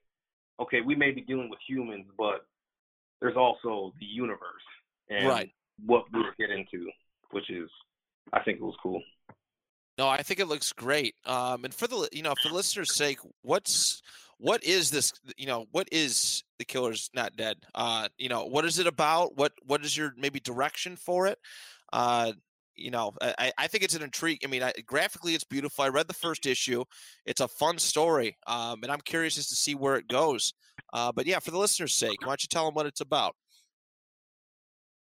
okay, 0.60 0.80
we 0.80 0.94
may 0.94 1.10
be 1.10 1.20
dealing 1.20 1.50
with 1.50 1.58
humans, 1.66 2.06
but 2.16 2.46
there's 3.20 3.36
also 3.36 3.92
the 4.00 4.06
universe 4.06 4.62
and 5.10 5.28
right. 5.28 5.50
what 5.84 6.04
we 6.12 6.22
get 6.38 6.50
into, 6.50 6.88
which 7.30 7.50
is, 7.50 7.68
I 8.32 8.42
think 8.42 8.58
it 8.58 8.64
was 8.64 8.76
cool. 8.82 9.02
No, 9.96 10.08
I 10.08 10.22
think 10.22 10.40
it 10.40 10.48
looks 10.48 10.72
great. 10.72 11.14
Um, 11.24 11.64
and 11.64 11.72
for 11.72 11.86
the 11.86 12.08
you 12.12 12.22
know 12.22 12.34
for 12.42 12.48
the 12.48 12.54
listeners' 12.54 12.94
sake, 12.94 13.18
what's 13.42 14.02
what 14.38 14.64
is 14.64 14.90
this? 14.90 15.12
You 15.36 15.46
know, 15.46 15.66
what 15.70 15.88
is 15.92 16.42
the 16.58 16.64
Killer's 16.64 17.10
Not 17.14 17.36
Dead? 17.36 17.56
Uh, 17.74 18.08
you 18.18 18.28
know, 18.28 18.44
what 18.44 18.64
is 18.64 18.78
it 18.78 18.86
about? 18.86 19.36
What 19.36 19.52
what 19.64 19.84
is 19.84 19.96
your 19.96 20.12
maybe 20.16 20.40
direction 20.40 20.96
for 20.96 21.26
it? 21.26 21.38
Uh, 21.92 22.32
you 22.76 22.90
know, 22.90 23.12
I, 23.22 23.52
I 23.56 23.66
think 23.68 23.84
it's 23.84 23.94
an 23.94 24.02
intrigue. 24.02 24.40
I 24.44 24.48
mean, 24.48 24.62
I, 24.62 24.72
graphically, 24.84 25.34
it's 25.34 25.44
beautiful. 25.44 25.84
I 25.84 25.88
read 25.88 26.08
the 26.08 26.14
first 26.14 26.44
issue. 26.44 26.84
It's 27.24 27.40
a 27.40 27.46
fun 27.46 27.78
story, 27.78 28.36
um, 28.48 28.80
and 28.82 28.90
I'm 28.90 29.00
curious 29.00 29.38
as 29.38 29.46
to 29.48 29.54
see 29.54 29.76
where 29.76 29.94
it 29.94 30.08
goes. 30.08 30.54
Uh, 30.92 31.12
but 31.12 31.26
yeah, 31.26 31.38
for 31.38 31.52
the 31.52 31.58
listeners' 31.58 31.94
sake, 31.94 32.20
why 32.22 32.28
don't 32.28 32.42
you 32.42 32.48
tell 32.48 32.64
them 32.64 32.74
what 32.74 32.86
it's 32.86 33.00
about? 33.00 33.36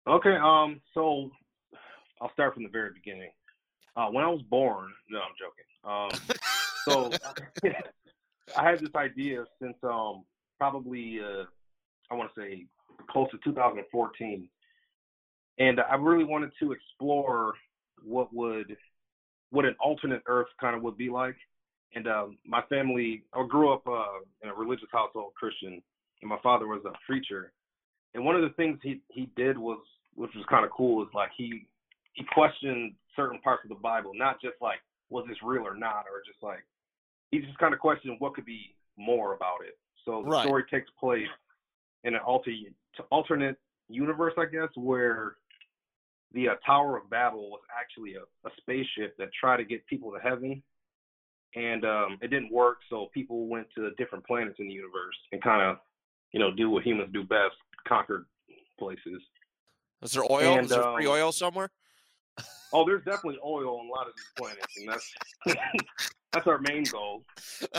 Okay. 0.08 0.36
Um. 0.36 0.82
So 0.94 1.32
I'll 2.22 2.34
start 2.34 2.54
from 2.54 2.64
the 2.64 2.70
very 2.70 2.92
beginning. 2.94 3.32
Uh, 3.96 4.08
when 4.08 4.24
I 4.24 4.28
was 4.28 4.42
born, 4.50 4.92
no, 5.10 5.20
I'm 5.20 5.36
joking. 5.40 5.66
Um, 5.84 6.38
so 6.86 7.12
I 8.58 8.70
had 8.70 8.80
this 8.80 8.96
idea 8.96 9.46
since 9.62 9.76
um 9.84 10.24
probably 10.60 11.20
uh, 11.20 11.44
I 12.12 12.16
want 12.16 12.34
to 12.34 12.42
say 12.42 12.66
close 13.10 13.30
to 13.32 13.38
2014 13.44 14.50
and 15.60 15.80
I 15.80 15.96
really 15.96 16.24
wanted 16.24 16.52
to 16.60 16.72
explore 16.72 17.54
what 18.04 18.34
would 18.34 18.76
what 19.52 19.66
an 19.66 19.76
alternate 19.80 20.24
Earth 20.28 20.48
kind 20.60 20.76
of 20.76 20.82
would 20.82 20.98
be 20.98 21.10
like. 21.10 21.36
And 21.96 22.08
um, 22.08 22.38
my 22.44 22.64
family, 22.70 23.24
I 23.34 23.46
grew 23.48 23.72
up 23.72 23.88
uh, 23.88 24.20
in 24.42 24.50
a 24.50 24.54
religious 24.54 24.88
household, 24.92 25.34
Christian, 25.36 25.80
and 26.22 26.30
my 26.30 26.40
father 26.42 26.66
was 26.66 26.82
a 26.88 26.94
preacher. 27.06 27.52
And 28.16 28.26
one 28.26 28.36
of 28.36 28.42
the 28.42 28.50
things 28.56 28.80
he 28.82 29.02
he 29.10 29.30
did 29.36 29.58
was, 29.58 29.80
which 30.16 30.32
was 30.36 30.46
kind 30.50 30.66
of 30.66 30.72
cool, 30.72 31.04
is 31.04 31.10
like 31.14 31.30
he 31.38 31.68
he 32.14 32.26
questioned 32.34 32.94
certain 33.16 33.40
parts 33.40 33.64
of 33.64 33.70
the 33.70 33.76
Bible, 33.76 34.12
not 34.14 34.42
just 34.42 34.56
like 34.62 34.80
was 35.10 35.26
this 35.28 35.38
real 35.44 35.68
or 35.68 35.76
not, 35.76 36.06
or 36.12 36.22
just 36.26 36.42
like 36.42 36.66
he 37.32 37.40
just 37.40 37.58
kind 37.58 37.74
of 37.74 37.80
questioned 37.80 38.16
what 38.20 38.34
could 38.34 38.46
be 38.46 38.76
more 38.98 39.34
about 39.34 39.60
it. 39.66 39.78
So 40.06 40.22
the 40.24 40.32
right. 40.32 40.46
story 40.46 40.64
takes 40.70 40.90
place 41.00 41.28
in 42.04 42.16
an 42.16 42.22
alter, 42.26 42.52
alternate 43.10 43.58
universe, 43.90 44.34
I 44.38 44.46
guess, 44.46 44.70
where 44.76 45.36
the 46.34 46.50
uh, 46.50 46.56
Tower 46.66 46.98
of 46.98 47.10
Babel 47.10 47.50
was 47.52 47.62
actually 47.80 48.16
a, 48.16 48.48
a 48.48 48.52
spaceship 48.58 49.16
that 49.18 49.30
tried 49.40 49.58
to 49.58 49.64
get 49.64 49.86
people 49.88 50.12
to 50.12 50.20
heaven, 50.20 50.62
and 51.56 51.86
um, 51.86 52.18
it 52.22 52.30
didn't 52.30 52.52
work. 52.52 52.80
So 52.90 53.10
people 53.14 53.48
went 53.48 53.68
to 53.76 53.92
different 53.98 54.26
planets 54.26 54.58
in 54.60 54.68
the 54.68 54.74
universe 54.74 55.16
and 55.32 55.42
kind 55.42 55.62
of, 55.62 55.78
you 56.32 56.40
know, 56.40 56.54
do 56.54 56.70
what 56.70 56.84
humans 56.84 57.10
do 57.14 57.24
best: 57.24 57.56
conquer 57.88 58.28
places. 58.80 59.22
Is 60.02 60.12
there 60.12 60.24
oil? 60.30 60.58
And, 60.58 60.66
Is 60.66 60.72
there 60.72 60.84
free 60.94 61.06
um, 61.06 61.14
oil 61.14 61.32
somewhere? 61.32 61.70
Oh, 62.74 62.86
there's 62.86 63.04
definitely 63.04 63.40
oil 63.46 63.80
on 63.80 63.88
a 63.88 63.92
lot 63.92 64.08
of 64.08 64.14
these 64.16 64.32
planets, 64.36 64.78
and 64.78 64.90
that's 64.90 65.14
that's 66.34 66.48
our 66.48 66.60
main 66.60 66.84
goal. 66.86 67.24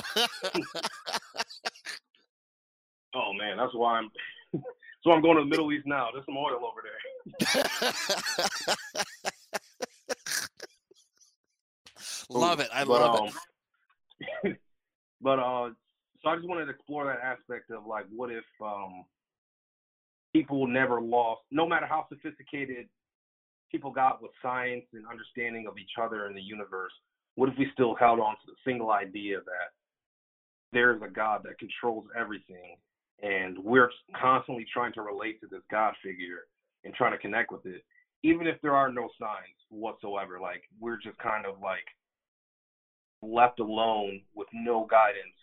oh 3.15 3.33
man, 3.33 3.57
that's 3.57 3.75
why 3.75 3.99
I'm 3.99 4.11
so 5.03 5.11
I'm 5.11 5.21
going 5.21 5.37
to 5.37 5.43
the 5.43 5.49
Middle 5.49 5.73
East 5.73 5.87
now. 5.87 6.11
There's 6.13 6.25
some 6.27 6.37
oil 6.37 6.61
over 6.65 6.83
there. 6.83 6.93
Love 12.31 12.61
it. 12.61 12.69
I 12.73 12.85
but, 12.85 13.01
love 13.01 13.21
um, 13.21 13.29
it. 14.45 14.59
but 15.21 15.39
uh, 15.39 15.71
so 16.23 16.31
I 16.31 16.37
just 16.37 16.49
wanted 16.49 16.67
to 16.67 16.71
explore 16.71 17.07
that 17.07 17.21
aspect 17.21 17.71
of 17.71 17.87
like, 17.87 18.07
what 18.15 18.31
if 18.31 18.45
um, 18.63 19.05
people 20.33 20.67
never 20.67 21.01
lost, 21.01 21.43
no 21.51 21.67
matter 21.67 21.87
how 21.87 22.07
sophisticated 22.09 22.87
people 23.71 23.91
got 23.91 24.23
with 24.23 24.31
science 24.43 24.85
and 24.93 25.05
understanding 25.07 25.67
of 25.67 25.79
each 25.79 25.93
other 26.01 26.27
and 26.27 26.37
the 26.37 26.43
universe, 26.43 26.93
what 27.35 27.49
if 27.49 27.59
we 27.59 27.67
still 27.73 27.95
held 27.95 28.21
on 28.21 28.35
to 28.35 28.47
the 28.47 28.57
single 28.65 28.91
idea 28.91 29.39
that 29.45 29.73
there's 30.73 31.01
a 31.03 31.09
God 31.09 31.43
that 31.45 31.59
controls 31.59 32.05
everything 32.19 32.77
and 33.23 33.59
we're 33.59 33.91
constantly 34.21 34.67
trying 34.73 34.93
to 34.93 35.03
relate 35.03 35.41
to 35.41 35.47
this 35.47 35.63
God 35.71 35.95
figure 36.03 36.47
and 36.85 36.93
trying 36.95 37.13
to 37.13 37.19
connect 37.19 37.53
with 37.53 37.65
it, 37.65 37.83
even 38.23 38.47
if 38.47 38.61
there 38.61 38.75
are 38.75 38.93
no 38.93 39.09
signs 39.19 39.57
whatsoever. 39.71 40.39
Like 40.41 40.63
we're 40.81 40.99
just 40.99 41.19
kind 41.19 41.47
of 41.47 41.55
like 41.63 41.87
left 43.23 43.61
alone 43.61 44.21
with 44.35 44.49
no 44.53 44.87
guidance 44.91 45.35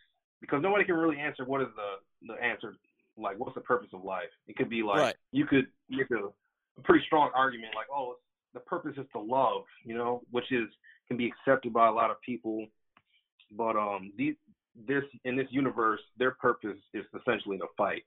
because 0.42 0.62
nobody 0.62 0.84
can 0.84 0.96
really 0.96 1.18
answer 1.18 1.46
what 1.46 1.62
is 1.62 1.68
the 1.76 2.28
the 2.34 2.44
answer 2.44 2.76
like 3.18 3.40
what's 3.40 3.56
the 3.56 3.62
purpose 3.62 3.90
of 3.94 4.04
life. 4.04 4.30
It 4.48 4.56
could 4.56 4.70
be 4.70 4.84
like 4.84 5.00
right. 5.00 5.16
you 5.32 5.46
could 5.46 5.68
make 5.90 6.12
a, 6.12 6.30
a 6.78 6.82
pretty 6.82 7.04
strong 7.06 7.32
argument 7.36 7.74
like 7.76 7.88
oh 7.94 8.16
the 8.54 8.60
purpose 8.62 8.94
is 8.98 9.06
to 9.14 9.20
love, 9.20 9.64
you 9.84 9.96
know, 9.96 10.22
which 10.32 10.52
is 10.52 10.68
can 11.08 11.18
be 11.18 11.28
accepted 11.28 11.74
by 11.74 11.88
a 11.88 11.92
lot 11.92 12.12
of 12.12 12.22
people. 12.22 12.66
But 13.52 13.76
um, 13.76 14.12
these 14.18 14.36
this 14.88 15.04
in 15.26 15.36
this 15.36 15.48
universe, 15.50 16.00
their 16.18 16.32
purpose 16.32 16.78
is 16.94 17.06
essentially 17.20 17.58
to 17.58 17.68
fight. 17.78 18.04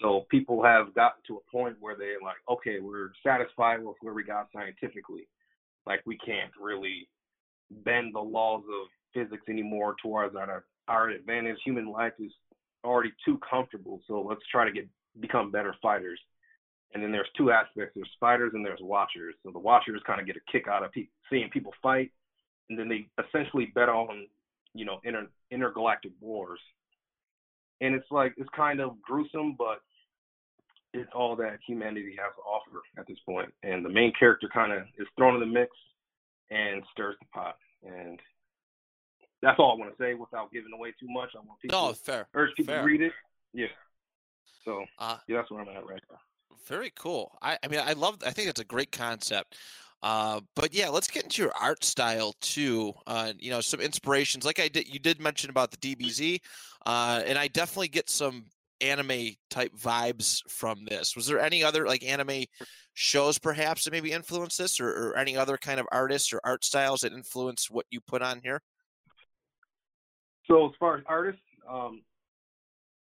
So 0.00 0.26
people 0.30 0.62
have 0.62 0.94
gotten 0.94 1.22
to 1.26 1.36
a 1.36 1.50
point 1.50 1.76
where 1.80 1.94
they're 1.94 2.20
like, 2.22 2.36
okay, 2.50 2.78
we're 2.80 3.10
satisfied 3.22 3.84
with 3.84 3.96
where 4.00 4.14
we 4.14 4.24
got 4.24 4.48
scientifically. 4.54 5.28
Like 5.86 6.00
we 6.06 6.16
can't 6.16 6.52
really 6.60 7.08
bend 7.84 8.14
the 8.14 8.20
laws 8.20 8.62
of 8.64 8.88
physics 9.12 9.44
anymore 9.48 9.96
towards 10.02 10.34
our 10.36 10.64
our 10.88 11.10
advantage. 11.10 11.58
Human 11.64 11.90
life 11.90 12.14
is 12.18 12.32
already 12.84 13.12
too 13.24 13.38
comfortable, 13.48 14.00
so 14.06 14.22
let's 14.26 14.40
try 14.50 14.64
to 14.64 14.72
get 14.72 14.88
become 15.20 15.50
better 15.50 15.74
fighters. 15.82 16.20
And 16.92 17.02
then 17.02 17.12
there's 17.12 17.28
two 17.36 17.50
aspects: 17.52 17.92
there's 17.94 18.10
fighters 18.18 18.52
and 18.54 18.64
there's 18.64 18.80
watchers. 18.82 19.34
So 19.44 19.50
the 19.50 19.58
watchers 19.58 20.02
kind 20.06 20.20
of 20.20 20.26
get 20.26 20.36
a 20.36 20.52
kick 20.52 20.66
out 20.68 20.82
of 20.82 20.92
pe- 20.92 21.08
seeing 21.28 21.48
people 21.50 21.72
fight, 21.82 22.10
and 22.68 22.78
then 22.78 22.88
they 22.88 23.06
essentially 23.22 23.66
bet 23.74 23.88
on 23.88 24.26
you 24.74 24.84
know 24.84 25.00
inter 25.04 25.28
intergalactic 25.50 26.12
wars, 26.20 26.60
and 27.80 27.94
it's 27.94 28.10
like 28.10 28.34
it's 28.36 28.50
kind 28.56 28.80
of 28.80 29.00
gruesome, 29.02 29.54
but 29.56 29.80
it's 30.92 31.10
all 31.14 31.36
that 31.36 31.58
humanity 31.66 32.16
has 32.18 32.34
to 32.36 32.42
offer 32.42 32.82
at 32.98 33.06
this 33.06 33.18
point. 33.24 33.52
And 33.62 33.84
the 33.84 33.88
main 33.88 34.12
character 34.18 34.48
kind 34.52 34.72
of 34.72 34.82
is 34.98 35.06
thrown 35.16 35.34
in 35.34 35.40
the 35.40 35.46
mix 35.46 35.70
and 36.50 36.82
stirs 36.92 37.16
the 37.20 37.26
pot. 37.32 37.56
And 37.84 38.18
that's 39.42 39.58
all 39.58 39.72
I 39.72 39.78
want 39.78 39.96
to 39.96 40.02
say 40.02 40.14
without 40.14 40.52
giving 40.52 40.72
away 40.72 40.92
too 40.98 41.06
much. 41.08 41.30
I 41.34 41.38
want 41.38 41.60
people 41.60 41.88
no, 41.88 41.92
fair. 41.92 42.26
urge 42.34 42.50
people 42.56 42.74
fair. 42.74 42.82
to 42.82 42.86
read 42.86 43.02
it. 43.02 43.12
Yeah. 43.52 43.66
So 44.64 44.84
Uh, 44.98 45.16
yeah, 45.28 45.36
that's 45.36 45.50
where 45.50 45.60
I'm 45.60 45.68
at 45.68 45.86
right 45.86 46.02
now. 46.10 46.18
Very 46.66 46.92
cool. 46.98 47.36
I, 47.42 47.58
I 47.62 47.68
mean, 47.68 47.80
I 47.84 47.92
love. 47.94 48.18
I 48.24 48.30
think 48.30 48.48
it's 48.48 48.60
a 48.60 48.64
great 48.64 48.92
concept. 48.92 49.56
Uh, 50.02 50.40
but 50.56 50.72
yeah, 50.72 50.88
let's 50.88 51.10
get 51.10 51.24
into 51.24 51.42
your 51.42 51.52
art 51.60 51.84
style 51.84 52.34
too. 52.40 52.92
Uh, 53.06 53.32
you 53.38 53.50
know, 53.50 53.60
some 53.60 53.80
inspirations. 53.80 54.44
Like 54.44 54.60
I 54.60 54.68
did, 54.68 54.88
you 54.88 54.98
did 54.98 55.20
mention 55.20 55.50
about 55.50 55.70
the 55.70 55.76
DBZ, 55.76 56.40
uh, 56.86 57.22
and 57.26 57.38
I 57.38 57.48
definitely 57.48 57.88
get 57.88 58.08
some 58.08 58.46
anime 58.80 59.32
type 59.50 59.74
vibes 59.76 60.40
from 60.48 60.86
this. 60.86 61.14
Was 61.14 61.26
there 61.26 61.38
any 61.38 61.62
other 61.62 61.86
like 61.86 62.02
anime 62.02 62.44
shows 62.94 63.38
perhaps 63.38 63.84
that 63.84 63.92
maybe 63.92 64.12
influenced 64.12 64.58
this, 64.58 64.80
or, 64.80 64.88
or 64.88 65.18
any 65.18 65.36
other 65.36 65.58
kind 65.58 65.78
of 65.78 65.86
artists 65.92 66.32
or 66.32 66.40
art 66.44 66.64
styles 66.64 67.00
that 67.00 67.12
influence 67.12 67.70
what 67.70 67.86
you 67.90 68.00
put 68.00 68.22
on 68.22 68.40
here? 68.42 68.62
So 70.46 70.66
as 70.66 70.72
far 70.80 70.96
as 70.96 71.04
artists, 71.06 71.42
um, 71.68 72.00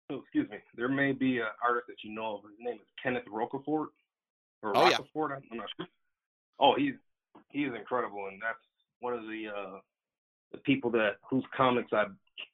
so 0.10 0.20
excuse 0.22 0.50
me, 0.50 0.58
there 0.76 0.90
may 0.90 1.12
be 1.12 1.40
an 1.40 1.48
artist 1.66 1.88
that 1.88 1.98
you 2.04 2.14
know 2.14 2.38
of. 2.38 2.44
His 2.44 2.60
name 2.60 2.76
is 2.76 2.88
Kenneth 3.02 3.26
Rocafort 3.32 3.88
or 4.64 4.76
Oh, 4.76 4.90
yeah. 4.90 4.98
Rocafort. 4.98 5.38
I'm 5.52 5.58
not 5.58 5.68
sure. 5.78 5.88
Oh, 6.60 6.76
he's 6.76 6.94
he's 7.50 7.70
incredible, 7.78 8.28
and 8.32 8.42
that's 8.42 8.58
one 9.00 9.14
of 9.14 9.24
the 9.24 9.46
uh, 9.56 9.80
the 10.52 10.58
people 10.60 10.90
that 10.92 11.18
whose 11.30 11.44
comics 11.56 11.92
I 11.94 12.06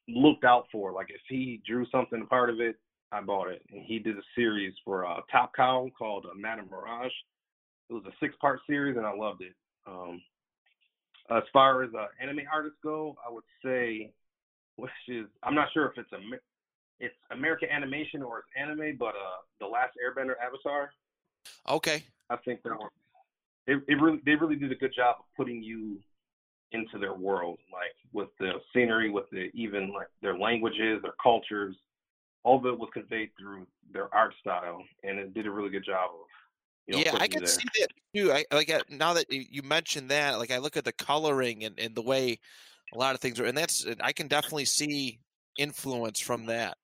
looked 0.08 0.44
out 0.44 0.66
for. 0.72 0.92
Like 0.92 1.08
if 1.10 1.22
he 1.28 1.62
drew 1.66 1.86
something, 1.92 2.26
part 2.28 2.50
of 2.50 2.60
it, 2.60 2.76
I 3.12 3.22
bought 3.22 3.50
it. 3.50 3.62
And 3.72 3.84
he 3.84 4.00
did 4.00 4.18
a 4.18 4.24
series 4.36 4.74
for 4.84 5.06
uh, 5.06 5.20
Top 5.32 5.54
Cow 5.56 5.90
called 5.98 6.26
uh, 6.26 6.36
Madame 6.36 6.70
Mirage. 6.70 7.12
It 7.90 7.94
was 7.94 8.04
a 8.08 8.14
six 8.20 8.36
part 8.42 8.60
series, 8.68 8.98
and 8.98 9.06
I 9.06 9.14
loved 9.14 9.42
it. 9.42 9.54
Um, 9.86 10.22
as 11.30 11.44
far 11.54 11.84
as 11.84 11.92
uh, 11.94 12.08
anime 12.22 12.42
artists 12.52 12.80
go, 12.84 13.16
I 13.26 13.32
would 13.32 13.44
say, 13.64 14.12
which 14.76 14.92
is 15.08 15.28
I'm 15.44 15.56
not 15.56 15.70
sure 15.74 15.86
if 15.86 15.98
it's 15.98 16.12
a 16.12 16.18
it's 17.04 17.16
American 17.32 17.70
animation 17.70 18.24
or 18.24 18.40
it's 18.40 18.48
anime, 18.58 18.96
but 18.98 19.10
uh, 19.10 19.42
the 19.60 19.68
Last 19.68 19.92
Airbender 20.04 20.36
Avatar. 20.42 20.92
Okay. 21.68 22.04
I 22.30 22.38
think 22.38 22.64
that 22.64 22.80
one. 22.80 22.90
It, 23.68 23.82
it 23.88 24.02
really 24.02 24.22
they 24.26 24.36
really 24.36 24.56
did 24.56 24.72
a 24.72 24.76
good 24.76 24.94
job 24.96 25.18
of 25.20 25.26
putting 25.38 25.62
you 25.62 25.98
into 26.72 26.98
their 26.98 27.14
world, 27.14 27.60
like 27.72 27.96
with 28.14 28.30
the 28.40 28.54
scenery, 28.74 29.10
with 29.10 29.30
the 29.32 29.50
even 29.54 29.92
like 29.94 30.08
their 30.22 30.38
languages, 30.38 31.02
their 31.02 31.14
cultures. 31.22 31.76
All 32.44 32.58
of 32.58 32.66
it 32.66 32.78
was 32.78 32.90
conveyed 32.94 33.30
through 33.40 33.68
their 33.92 34.14
art 34.14 34.34
style, 34.40 34.84
and 35.04 35.20
it 35.20 35.34
did 35.34 35.46
a 35.46 35.52
really 35.52 35.70
good 35.70 35.86
job 35.86 36.10
of. 36.14 36.28
You 36.88 36.96
know, 36.96 37.04
yeah, 37.06 37.18
I 37.18 37.30
can 37.30 37.46
see 37.46 37.64
that 37.80 37.88
too. 38.14 38.34
I 38.34 38.44
like 38.52 38.70
uh, 38.70 38.82
now 38.90 39.14
that 39.14 39.32
you, 39.32 39.46
you 39.50 39.62
mentioned 39.62 40.10
that. 40.12 40.40
Like 40.40 40.52
I 40.52 40.58
look 40.58 40.76
at 40.76 40.84
the 40.84 40.92
coloring 40.92 41.64
and, 41.64 41.80
and 41.80 41.96
the 41.96 42.02
way 42.02 42.40
a 42.94 42.98
lot 42.98 43.16
of 43.16 43.22
things 43.22 43.40
are, 43.40 43.46
and 43.46 43.58
that's 43.58 43.86
I 44.02 44.12
can 44.12 44.28
definitely 44.28 44.66
see 44.66 45.20
influence 45.58 46.20
from 46.20 46.48
that. 46.48 46.78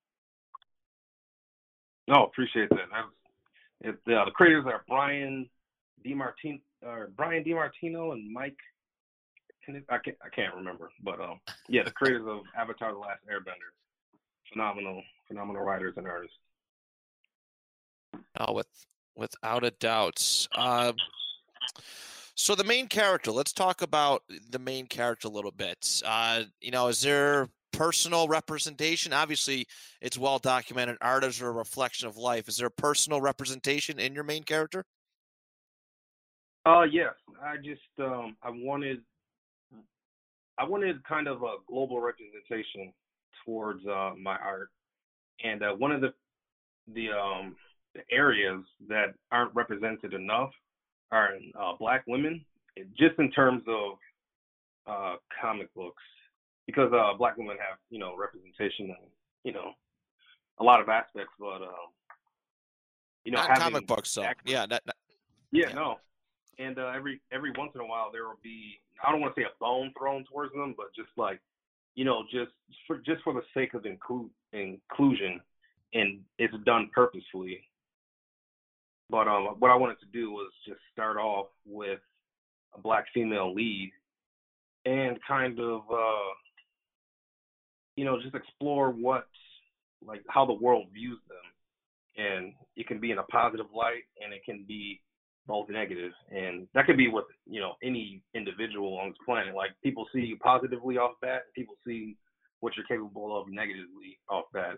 No, 2.09 2.23
appreciate 2.23 2.69
that. 2.69 2.79
That's, 2.91 3.95
it, 4.07 4.13
uh, 4.13 4.25
the 4.25 4.31
creators 4.31 4.65
are 4.65 4.83
Brian 4.87 5.47
DiMartino, 6.03 6.59
or 6.81 7.11
Brian 7.15 7.43
DiMartino 7.43 8.13
and 8.13 8.33
Mike. 8.33 8.57
I 9.67 9.99
can't, 10.03 10.17
I 10.25 10.29
can't 10.29 10.55
remember, 10.55 10.89
but 11.03 11.21
um, 11.21 11.39
yeah, 11.67 11.83
the 11.83 11.91
creators 11.91 12.25
of 12.27 12.39
Avatar: 12.57 12.91
The 12.91 12.97
Last 12.97 13.19
Airbender, 13.31 13.69
phenomenal, 14.51 15.03
phenomenal 15.27 15.61
writers 15.61 15.93
and 15.97 16.07
artists. 16.07 16.35
Oh, 18.39 18.53
with 18.53 18.87
without 19.15 19.63
a 19.63 19.69
doubt. 19.69 20.47
Um, 20.55 20.95
so 22.33 22.55
the 22.55 22.63
main 22.63 22.87
character. 22.87 23.31
Let's 23.31 23.53
talk 23.53 23.83
about 23.83 24.23
the 24.49 24.57
main 24.57 24.87
character 24.87 25.27
a 25.27 25.31
little 25.31 25.51
bit. 25.51 26.01
Uh, 26.03 26.45
you 26.59 26.71
know, 26.71 26.87
is 26.87 27.01
there 27.01 27.47
personal 27.79 28.27
representation? 28.27 29.13
Obviously, 29.13 29.65
it's 30.01 30.17
well 30.17 30.37
documented. 30.37 30.97
Art 30.99 31.23
is 31.23 31.39
a 31.39 31.49
reflection 31.49 32.09
of 32.09 32.17
life. 32.17 32.49
Is 32.49 32.57
there 32.57 32.67
a 32.67 32.71
personal 32.71 33.21
representation 33.21 33.99
in 33.99 34.13
your 34.13 34.25
main 34.25 34.43
character? 34.43 34.83
Uh, 36.65 36.83
yes, 36.83 37.13
I 37.41 37.55
just 37.55 37.79
um, 37.99 38.35
I 38.43 38.49
wanted, 38.49 38.99
I 40.57 40.65
wanted 40.65 41.01
kind 41.05 41.27
of 41.29 41.41
a 41.41 41.55
global 41.69 42.01
representation 42.01 42.91
towards 43.45 43.87
uh, 43.87 44.11
my 44.21 44.35
art, 44.35 44.71
and 45.41 45.63
uh, 45.63 45.71
one 45.71 45.93
of 45.93 46.01
the 46.01 46.13
the 46.93 47.11
um 47.11 47.55
the 47.95 48.01
areas 48.11 48.61
that 48.89 49.13
aren't 49.31 49.55
represented 49.55 50.13
enough 50.13 50.51
are 51.11 51.29
uh, 51.57 51.71
black 51.79 52.03
women, 52.07 52.43
just 52.97 53.17
in 53.19 53.31
terms 53.31 53.63
of 53.67 53.93
uh, 54.85 55.15
comic 55.41 55.73
books, 55.73 56.03
because 56.69 56.91
uh, 56.93 57.17
black 57.17 57.35
women 57.37 57.57
have 57.57 57.79
you 57.89 57.97
know 57.97 58.15
representation 58.15 58.85
in 58.85 58.95
you 59.43 59.51
know 59.53 59.71
a 60.59 60.63
lot 60.63 60.79
of 60.81 60.87
aspects, 60.89 61.33
but 61.39 61.61
um, 61.63 61.89
you 63.25 63.31
know 63.31 63.39
Not 63.39 63.57
comic 63.57 63.87
books, 63.87 64.11
so 64.11 64.21
accurate- 64.23 64.49
yeah. 64.49 64.65
That, 64.67 64.83
that- 64.85 64.95
yeah, 65.51 65.69
Yeah. 65.69 65.73
no. 65.75 65.95
And 66.59 66.77
uh, 66.77 66.91
every 66.95 67.21
every 67.31 67.51
once 67.57 67.71
in 67.73 67.81
a 67.81 67.85
while 67.85 68.11
there 68.11 68.25
will 68.27 68.39
be 68.43 68.79
I 69.03 69.11
don't 69.11 69.19
want 69.21 69.33
to 69.35 69.41
say 69.41 69.45
a 69.45 69.57
bone 69.59 69.91
thrown 69.97 70.25
towards 70.31 70.53
them, 70.53 70.75
but 70.77 70.87
just 70.95 71.09
like 71.17 71.39
you 71.95 72.05
know, 72.05 72.23
just 72.31 72.51
for 72.85 72.97
just 72.99 73.23
for 73.23 73.33
the 73.33 73.41
sake 73.53 73.73
of 73.73 73.83
inclu- 73.83 74.29
inclusion, 74.53 75.41
and 75.93 76.19
it's 76.37 76.53
done 76.65 76.89
purposefully. 76.93 77.61
But 79.09 79.27
um, 79.27 79.55
what 79.57 79.71
I 79.71 79.75
wanted 79.75 79.99
to 80.01 80.05
do 80.13 80.29
was 80.31 80.51
just 80.67 80.79
start 80.93 81.17
off 81.17 81.47
with 81.65 81.99
a 82.75 82.79
black 82.79 83.05
female 83.13 83.53
lead, 83.55 83.91
and 84.85 85.17
kind 85.27 85.59
of 85.59 85.81
uh, 85.91 86.29
you 87.99 88.05
know 88.05 88.17
just 88.21 88.33
explore 88.33 88.91
what 88.91 89.27
like 90.05 90.23
how 90.29 90.45
the 90.45 90.53
world 90.53 90.85
views 90.93 91.19
them, 91.27 92.25
and 92.25 92.53
it 92.77 92.87
can 92.87 92.97
be 92.97 93.11
in 93.11 93.17
a 93.17 93.23
positive 93.23 93.65
light, 93.75 94.03
and 94.23 94.33
it 94.33 94.41
can 94.45 94.63
be 94.65 95.01
both 95.45 95.67
negative. 95.69 96.13
And 96.31 96.65
that 96.73 96.85
could 96.85 96.95
be 96.95 97.09
with 97.09 97.25
you 97.45 97.59
know 97.59 97.73
any 97.83 98.21
individual 98.33 98.97
on 98.99 99.09
this 99.09 99.17
planet. 99.25 99.53
Like 99.53 99.71
people 99.83 100.07
see 100.13 100.21
you 100.21 100.37
positively 100.37 100.97
off 100.97 101.15
bat 101.21 101.41
people 101.53 101.75
see 101.85 102.15
what 102.61 102.77
you're 102.77 102.85
capable 102.85 103.37
of 103.37 103.49
negatively 103.49 104.17
off 104.29 104.45
bat. 104.53 104.77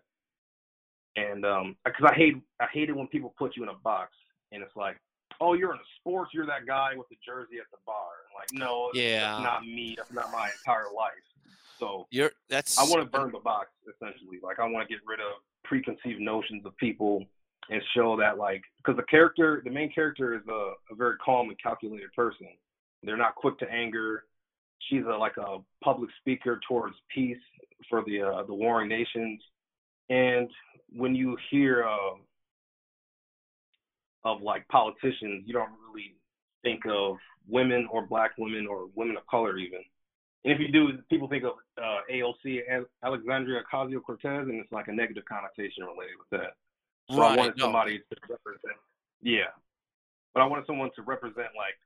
And 1.15 1.45
um 1.45 1.75
because 1.85 2.07
i 2.11 2.15
hate 2.15 2.35
i 2.59 2.65
hate 2.73 2.89
it 2.89 2.95
when 2.95 3.07
people 3.07 3.35
put 3.37 3.55
you 3.55 3.61
in 3.61 3.69
a 3.69 3.77
box 3.83 4.13
and 4.51 4.63
it's 4.63 4.75
like 4.75 4.97
oh 5.41 5.53
you're 5.53 5.73
in 5.73 5.77
a 5.77 5.89
sports 5.99 6.31
you're 6.33 6.47
that 6.47 6.65
guy 6.65 6.93
with 6.95 7.09
the 7.09 7.17
jersey 7.23 7.57
at 7.59 7.69
the 7.69 7.77
bar. 7.85 8.13
Like 8.35 8.49
no 8.51 8.89
Yeah. 8.95 9.19
that's 9.21 9.43
not 9.43 9.61
me 9.63 9.93
that's 9.95 10.11
not 10.11 10.31
my 10.31 10.49
entire 10.57 10.89
life 10.95 11.25
so 11.81 12.07
you're 12.11 12.31
that's. 12.49 12.77
I 12.77 12.83
want 12.83 13.01
to 13.01 13.05
burn 13.05 13.31
the 13.31 13.39
box 13.39 13.69
essentially. 13.83 14.37
Like 14.41 14.59
I 14.59 14.65
want 14.65 14.87
to 14.87 14.93
get 14.93 15.01
rid 15.05 15.19
of 15.19 15.41
preconceived 15.63 16.21
notions 16.21 16.65
of 16.65 16.77
people 16.77 17.25
and 17.69 17.81
show 17.95 18.15
that 18.17 18.37
like 18.37 18.61
because 18.77 18.97
the 18.97 19.03
character, 19.03 19.61
the 19.65 19.71
main 19.71 19.91
character 19.91 20.35
is 20.35 20.41
a, 20.47 20.73
a 20.91 20.95
very 20.95 21.15
calm 21.23 21.49
and 21.49 21.61
calculated 21.61 22.11
person. 22.15 22.47
They're 23.03 23.17
not 23.17 23.35
quick 23.35 23.57
to 23.59 23.71
anger. 23.71 24.25
She's 24.89 25.03
a 25.05 25.17
like 25.17 25.37
a 25.37 25.57
public 25.83 26.09
speaker 26.19 26.59
towards 26.67 26.95
peace 27.13 27.37
for 27.89 28.03
the 28.05 28.21
uh, 28.21 28.43
the 28.43 28.53
warring 28.53 28.89
nations. 28.89 29.41
And 30.09 30.49
when 30.93 31.15
you 31.15 31.37
hear 31.49 31.83
uh, 31.83 32.17
of 34.23 34.41
like 34.41 34.67
politicians, 34.67 35.43
you 35.45 35.53
don't 35.53 35.71
really 35.89 36.15
think 36.63 36.81
of 36.87 37.17
women 37.47 37.87
or 37.91 38.05
black 38.05 38.31
women 38.37 38.67
or 38.67 38.87
women 38.93 39.17
of 39.17 39.25
color 39.27 39.57
even. 39.57 39.81
And 40.43 40.53
if 40.53 40.59
you 40.59 40.71
do, 40.71 40.97
people 41.09 41.27
think 41.27 41.43
of 41.43 41.53
uh, 41.77 41.99
AOC, 42.11 42.61
Alexandria 43.03 43.61
Ocasio 43.61 44.01
Cortez, 44.03 44.47
and 44.47 44.59
it's 44.59 44.71
like 44.71 44.87
a 44.87 44.91
negative 44.91 45.23
connotation 45.25 45.83
related 45.83 46.15
with 46.17 46.39
that. 46.39 46.53
So 47.11 47.21
I 47.21 47.35
wanted 47.35 47.57
no. 47.57 47.65
somebody 47.65 47.99
to 47.99 48.15
represent, 48.29 48.77
yeah. 49.21 49.51
But 50.33 50.41
I 50.41 50.45
wanted 50.45 50.65
someone 50.65 50.89
to 50.95 51.01
represent 51.01 51.49
like 51.55 51.77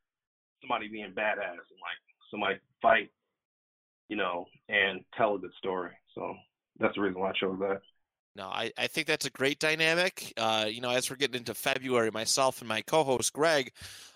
somebody 0.62 0.88
being 0.88 1.12
badass 1.12 1.66
and 1.68 1.82
like 1.82 2.00
somebody 2.32 2.60
fight, 2.82 3.12
you 4.08 4.16
know, 4.16 4.46
and 4.70 5.02
tell 5.18 5.36
a 5.36 5.40
good 5.40 5.54
story. 5.58 5.92
So 6.14 6.36
that's 6.80 6.96
the 6.96 7.02
reason 7.02 7.20
why 7.20 7.32
I 7.32 7.34
chose 7.34 7.58
that. 7.60 7.82
No, 8.36 8.48
I, 8.48 8.70
I 8.78 8.88
think 8.88 9.08
that's 9.08 9.26
a 9.26 9.30
great 9.30 9.60
dynamic. 9.60 10.34
Uh, 10.36 10.66
you 10.70 10.82
know, 10.82 10.90
as 10.90 11.10
we're 11.10 11.16
getting 11.16 11.38
into 11.38 11.54
February, 11.54 12.12
myself 12.12 12.60
and 12.60 12.68
my 12.68 12.82
co-host 12.82 13.32
Greg, 13.32 13.72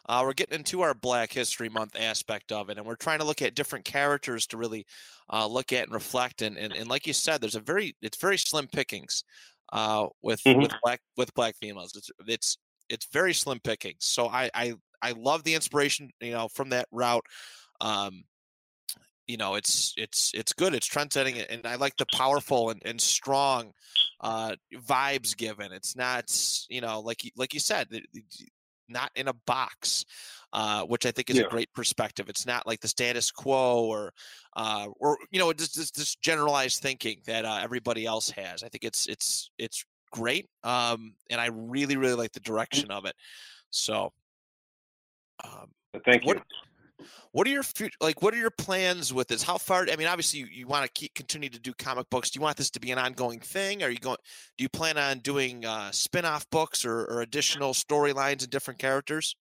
uh, 0.10 0.22
we're 0.26 0.34
getting 0.34 0.60
into 0.60 0.82
our 0.82 0.94
Black 0.94 1.32
History 1.32 1.70
Month 1.70 1.96
aspect 1.98 2.52
of 2.52 2.70
it, 2.70 2.78
and 2.78 2.86
we're 2.86 2.96
trying 2.98 3.20
to 3.20 3.26
look 3.26 3.42
at 3.42 3.56
different 3.56 3.86
characters 3.86 4.46
to 4.48 4.58
really 4.58 4.86
uh, 5.32 5.48
look 5.48 5.72
at 5.72 5.84
and 5.86 5.94
reflect. 5.94 6.42
And, 6.42 6.58
and 6.58 6.74
and 6.74 6.90
like 6.90 7.08
you 7.08 7.14
said, 7.14 7.40
there's 7.40 7.56
a 7.56 7.62
very 7.62 7.96
it's 8.02 8.18
very 8.18 8.38
slim 8.38 8.68
pickings 8.68 9.24
uh, 9.72 10.08
with 10.22 10.44
Mhm. 10.46 10.60
with 10.60 10.74
black 10.84 11.00
with 11.16 11.34
black 11.34 11.56
females. 11.56 11.96
It's 11.96 12.12
it's 12.28 12.58
it's 12.90 13.08
very 13.14 13.34
slim 13.34 13.62
pickings. 13.62 14.04
So 14.06 14.28
I 14.28 14.50
I 14.54 14.74
I 15.02 15.12
love 15.12 15.46
the 15.46 15.56
inspiration, 15.56 16.10
you 16.20 16.32
know, 16.34 16.50
from 16.50 16.70
that 16.70 16.88
route. 16.92 17.26
Um, 17.82 18.24
you 19.30 19.38
know, 19.38 19.54
it's 19.54 19.94
it's 19.96 20.32
it's 20.34 20.54
good. 20.54 20.74
It's 20.74 20.88
trend 20.88 21.14
setting, 21.14 21.38
and 21.38 21.68
I 21.68 21.76
like 21.76 21.96
the 21.98 22.08
powerful 22.08 22.72
and, 22.72 22.82
and 22.84 23.00
strong 23.00 23.74
uh, 24.22 24.56
vibes 24.74 25.38
given. 25.38 25.72
It's 25.72 25.96
not, 25.96 26.36
you 26.68 26.82
know, 26.82 27.00
like 27.02 27.32
like 27.38 27.54
you 27.54 27.60
said, 27.60 27.90
not 28.88 29.12
in 29.16 29.28
a 29.28 29.34
box, 29.46 30.04
uh, 30.52 30.82
which 30.86 31.06
I 31.06 31.12
think 31.12 31.30
is 31.30 31.38
yeah. 31.38 31.44
a 31.44 31.48
great 31.48 31.72
perspective. 31.74 32.28
It's 32.28 32.48
not 32.48 32.66
like 32.66 32.80
the 32.80 32.88
status 32.88 33.30
quo 33.30 33.86
or 33.86 34.14
uh, 34.56 34.88
or 35.00 35.20
you 35.30 35.38
know 35.38 35.54
just 35.54 35.78
this, 35.78 35.92
this 35.92 36.16
generalized 36.16 36.82
thinking 36.82 37.22
that 37.28 37.46
uh, 37.46 37.60
everybody 37.62 38.08
else 38.08 38.32
has. 38.32 38.64
I 38.64 38.70
think 38.70 38.84
it's 38.84 39.06
it's 39.06 39.52
it's 39.60 39.86
great, 40.12 40.50
um, 40.64 41.14
and 41.30 41.40
I 41.40 41.50
really 41.54 41.98
really 41.98 42.16
like 42.16 42.32
the 42.32 42.40
direction 42.40 42.90
of 42.90 43.06
it. 43.06 43.14
So, 43.70 44.12
um, 45.44 45.70
thank 46.04 46.24
you. 46.24 46.30
What, 46.30 46.44
what 47.32 47.48
are 47.48 47.50
your 47.50 47.64
like? 48.02 48.22
What 48.22 48.34
are 48.34 48.38
your 48.38 48.52
plans 48.52 49.14
with 49.14 49.28
this? 49.28 49.44
How 49.44 49.58
far? 49.58 49.88
I 49.92 49.96
mean, 49.96 50.08
obviously, 50.08 50.42
you, 50.42 50.48
you 50.52 50.68
want 50.68 50.86
to 50.86 50.92
keep 50.92 51.14
continue 51.14 51.50
to 51.50 51.60
do 51.60 51.74
comic 51.74 52.10
books. 52.10 52.30
Do 52.30 52.38
you 52.38 52.42
want 52.42 52.58
this 52.58 52.70
to 52.72 52.80
be 52.80 52.92
an 52.92 52.98
ongoing 52.98 53.40
thing? 53.40 53.84
Are 53.84 53.90
you 53.90 54.00
going? 54.00 54.18
Do 54.58 54.64
you 54.64 54.70
plan 54.70 54.98
on 54.98 55.20
doing 55.20 55.66
uh, 55.66 55.92
spin-off 55.92 56.50
books 56.50 56.86
or, 56.86 57.06
or 57.06 57.22
additional 57.22 57.74
storylines 57.74 58.42
and 58.42 58.50
different 58.50 58.80
characters? 58.80 59.36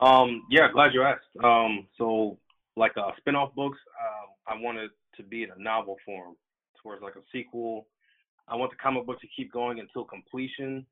Um, 0.00 0.42
yeah, 0.50 0.68
glad 0.72 0.92
you 0.92 1.02
asked. 1.02 1.24
Um, 1.42 1.86
so 1.96 2.38
like 2.76 2.92
uh, 2.96 3.10
spin-off 3.18 3.54
books, 3.54 3.78
uh, 4.00 4.52
I 4.52 4.60
wanted 4.60 4.90
to 5.16 5.22
be 5.22 5.44
in 5.44 5.50
a 5.56 5.62
novel 5.62 5.96
form, 6.04 6.34
towards 6.82 7.02
like 7.02 7.14
a 7.16 7.22
sequel. 7.32 7.86
I 8.48 8.56
want 8.56 8.70
the 8.70 8.76
comic 8.76 9.06
book 9.06 9.20
to 9.20 9.26
keep 9.34 9.52
going 9.52 9.80
until 9.80 10.04
completion 10.04 10.84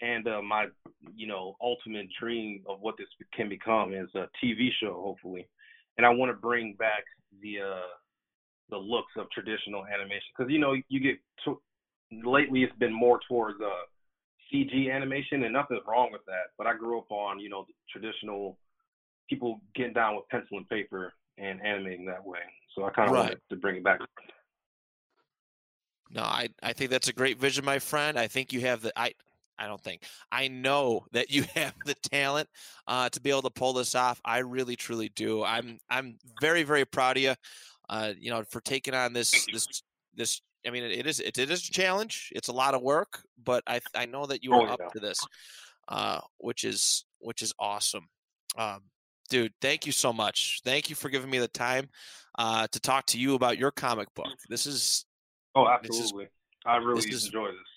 and 0.00 0.26
uh, 0.28 0.42
my 0.42 0.66
you 1.14 1.26
know 1.26 1.56
ultimate 1.60 2.06
dream 2.20 2.62
of 2.68 2.80
what 2.80 2.96
this 2.98 3.06
can 3.34 3.48
become 3.48 3.92
is 3.92 4.08
a 4.14 4.28
TV 4.42 4.68
show, 4.80 5.00
hopefully. 5.02 5.48
And 5.96 6.06
I 6.06 6.10
want 6.10 6.30
to 6.30 6.36
bring 6.36 6.74
back 6.78 7.04
the 7.42 7.60
uh, 7.60 7.88
the 8.70 8.76
looks 8.76 9.12
of 9.16 9.30
traditional 9.30 9.84
animation 9.86 10.28
because 10.36 10.50
you 10.52 10.58
know 10.58 10.74
you 10.88 11.00
get 11.00 11.16
to, 11.44 11.60
lately 12.24 12.62
it's 12.62 12.76
been 12.78 12.92
more 12.92 13.20
towards 13.28 13.60
uh, 13.60 13.68
CG 14.52 14.92
animation, 14.94 15.44
and 15.44 15.52
nothing's 15.52 15.82
wrong 15.86 16.10
with 16.12 16.24
that. 16.26 16.52
But 16.56 16.66
I 16.66 16.76
grew 16.76 16.98
up 16.98 17.10
on 17.10 17.40
you 17.40 17.48
know 17.48 17.66
traditional 17.90 18.58
people 19.28 19.60
getting 19.74 19.92
down 19.92 20.16
with 20.16 20.28
pencil 20.30 20.56
and 20.56 20.68
paper 20.68 21.12
and 21.36 21.60
animating 21.64 22.06
that 22.06 22.24
way. 22.24 22.38
So 22.74 22.84
I 22.84 22.90
kind 22.90 23.08
of 23.08 23.14
right. 23.14 23.22
wanted 23.22 23.40
to 23.50 23.56
bring 23.56 23.76
it 23.76 23.84
back. 23.84 24.00
No, 26.10 26.22
I, 26.22 26.48
I 26.62 26.72
think 26.72 26.90
that's 26.90 27.08
a 27.08 27.12
great 27.12 27.38
vision, 27.38 27.64
my 27.64 27.78
friend. 27.78 28.18
I 28.18 28.28
think 28.28 28.52
you 28.52 28.60
have 28.62 28.80
the 28.82 28.98
I 28.98 29.12
I 29.58 29.66
don't 29.66 29.82
think. 29.82 30.02
I 30.30 30.48
know 30.48 31.06
that 31.12 31.30
you 31.30 31.44
have 31.54 31.74
the 31.84 31.94
talent 31.94 32.48
uh, 32.86 33.08
to 33.10 33.20
be 33.20 33.30
able 33.30 33.42
to 33.42 33.50
pull 33.50 33.72
this 33.72 33.94
off. 33.94 34.20
I 34.24 34.38
really, 34.38 34.76
truly 34.76 35.10
do. 35.14 35.42
I'm 35.42 35.78
I'm 35.90 36.18
very, 36.40 36.62
very 36.62 36.84
proud 36.84 37.16
of 37.16 37.22
you. 37.22 37.34
Uh, 37.88 38.12
you 38.18 38.30
know, 38.30 38.44
for 38.44 38.60
taking 38.60 38.94
on 38.94 39.12
this 39.12 39.46
this 39.52 39.82
this. 40.14 40.40
I 40.66 40.70
mean, 40.70 40.82
it 40.82 41.06
is 41.06 41.20
it, 41.20 41.38
it 41.38 41.50
is 41.50 41.68
a 41.68 41.72
challenge. 41.72 42.30
It's 42.34 42.48
a 42.48 42.52
lot 42.52 42.74
of 42.74 42.82
work, 42.82 43.22
but 43.42 43.62
I 43.66 43.80
I 43.94 44.06
know 44.06 44.26
that 44.26 44.42
you 44.42 44.52
are 44.54 44.68
oh, 44.68 44.72
up 44.72 44.92
to 44.92 45.00
this, 45.00 45.18
uh, 45.88 46.20
which 46.38 46.64
is 46.64 47.04
which 47.20 47.42
is 47.42 47.54
awesome. 47.58 48.08
Um, 48.56 48.82
dude, 49.28 49.52
thank 49.60 49.86
you 49.86 49.92
so 49.92 50.12
much. 50.12 50.60
Thank 50.64 50.90
you 50.90 50.96
for 50.96 51.10
giving 51.10 51.30
me 51.30 51.38
the 51.38 51.48
time 51.48 51.88
uh, 52.38 52.66
to 52.72 52.80
talk 52.80 53.06
to 53.06 53.18
you 53.18 53.34
about 53.34 53.56
your 53.56 53.70
comic 53.70 54.12
book. 54.14 54.32
This 54.48 54.66
is 54.66 55.06
oh, 55.54 55.68
absolutely. 55.68 56.24
This 56.24 56.30
is, 56.30 56.30
I 56.66 56.76
really 56.76 57.10
this 57.10 57.26
enjoy 57.26 57.48
this. 57.48 57.67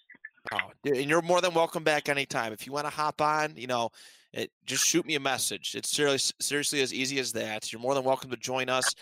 Oh, 0.52 0.58
and 0.86 1.10
you're 1.10 1.22
more 1.22 1.42
than 1.42 1.54
welcome 1.54 1.84
back 1.84 2.10
anytime. 2.10 2.52
If 2.52 2.66
you 2.66 2.74
want 2.74 2.86
to 2.86 2.92
hop 2.92 3.22
on, 3.22 3.54
you 3.56 3.68
know, 3.68 3.90
it, 4.34 4.52
just 4.66 4.86
shoot 4.86 5.06
me 5.06 5.16
a 5.16 5.20
message. 5.20 5.76
It's 5.76 5.90
seriously, 5.90 6.36
seriously 6.40 6.82
as 6.82 6.94
easy 6.94 7.20
as 7.20 7.32
that. 7.34 7.72
You're 7.72 7.82
more 7.82 7.94
than 7.94 8.04
welcome 8.04 8.32
to 8.32 8.38
join 8.38 8.70
us. 8.70 8.94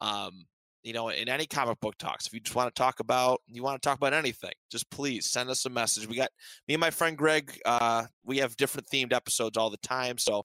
Um, 0.00 0.44
you 0.82 0.92
know, 0.92 1.08
in 1.08 1.28
any 1.28 1.46
comic 1.46 1.80
book 1.80 1.96
talks. 1.98 2.26
If 2.26 2.34
you 2.34 2.40
just 2.40 2.54
want 2.54 2.72
to 2.72 2.78
talk 2.78 3.00
about, 3.00 3.40
you 3.48 3.62
want 3.62 3.80
to 3.80 3.88
talk 3.88 3.96
about 3.96 4.12
anything, 4.12 4.52
just 4.70 4.88
please 4.90 5.30
send 5.30 5.48
us 5.48 5.64
a 5.64 5.70
message. 5.70 6.06
We 6.06 6.16
got 6.16 6.28
me 6.68 6.74
and 6.74 6.80
my 6.80 6.90
friend 6.90 7.16
Greg. 7.16 7.58
Uh, 7.64 8.04
we 8.24 8.38
have 8.38 8.54
different 8.56 8.86
themed 8.88 9.14
episodes 9.14 9.56
all 9.56 9.70
the 9.70 9.78
time, 9.78 10.18
so 10.18 10.44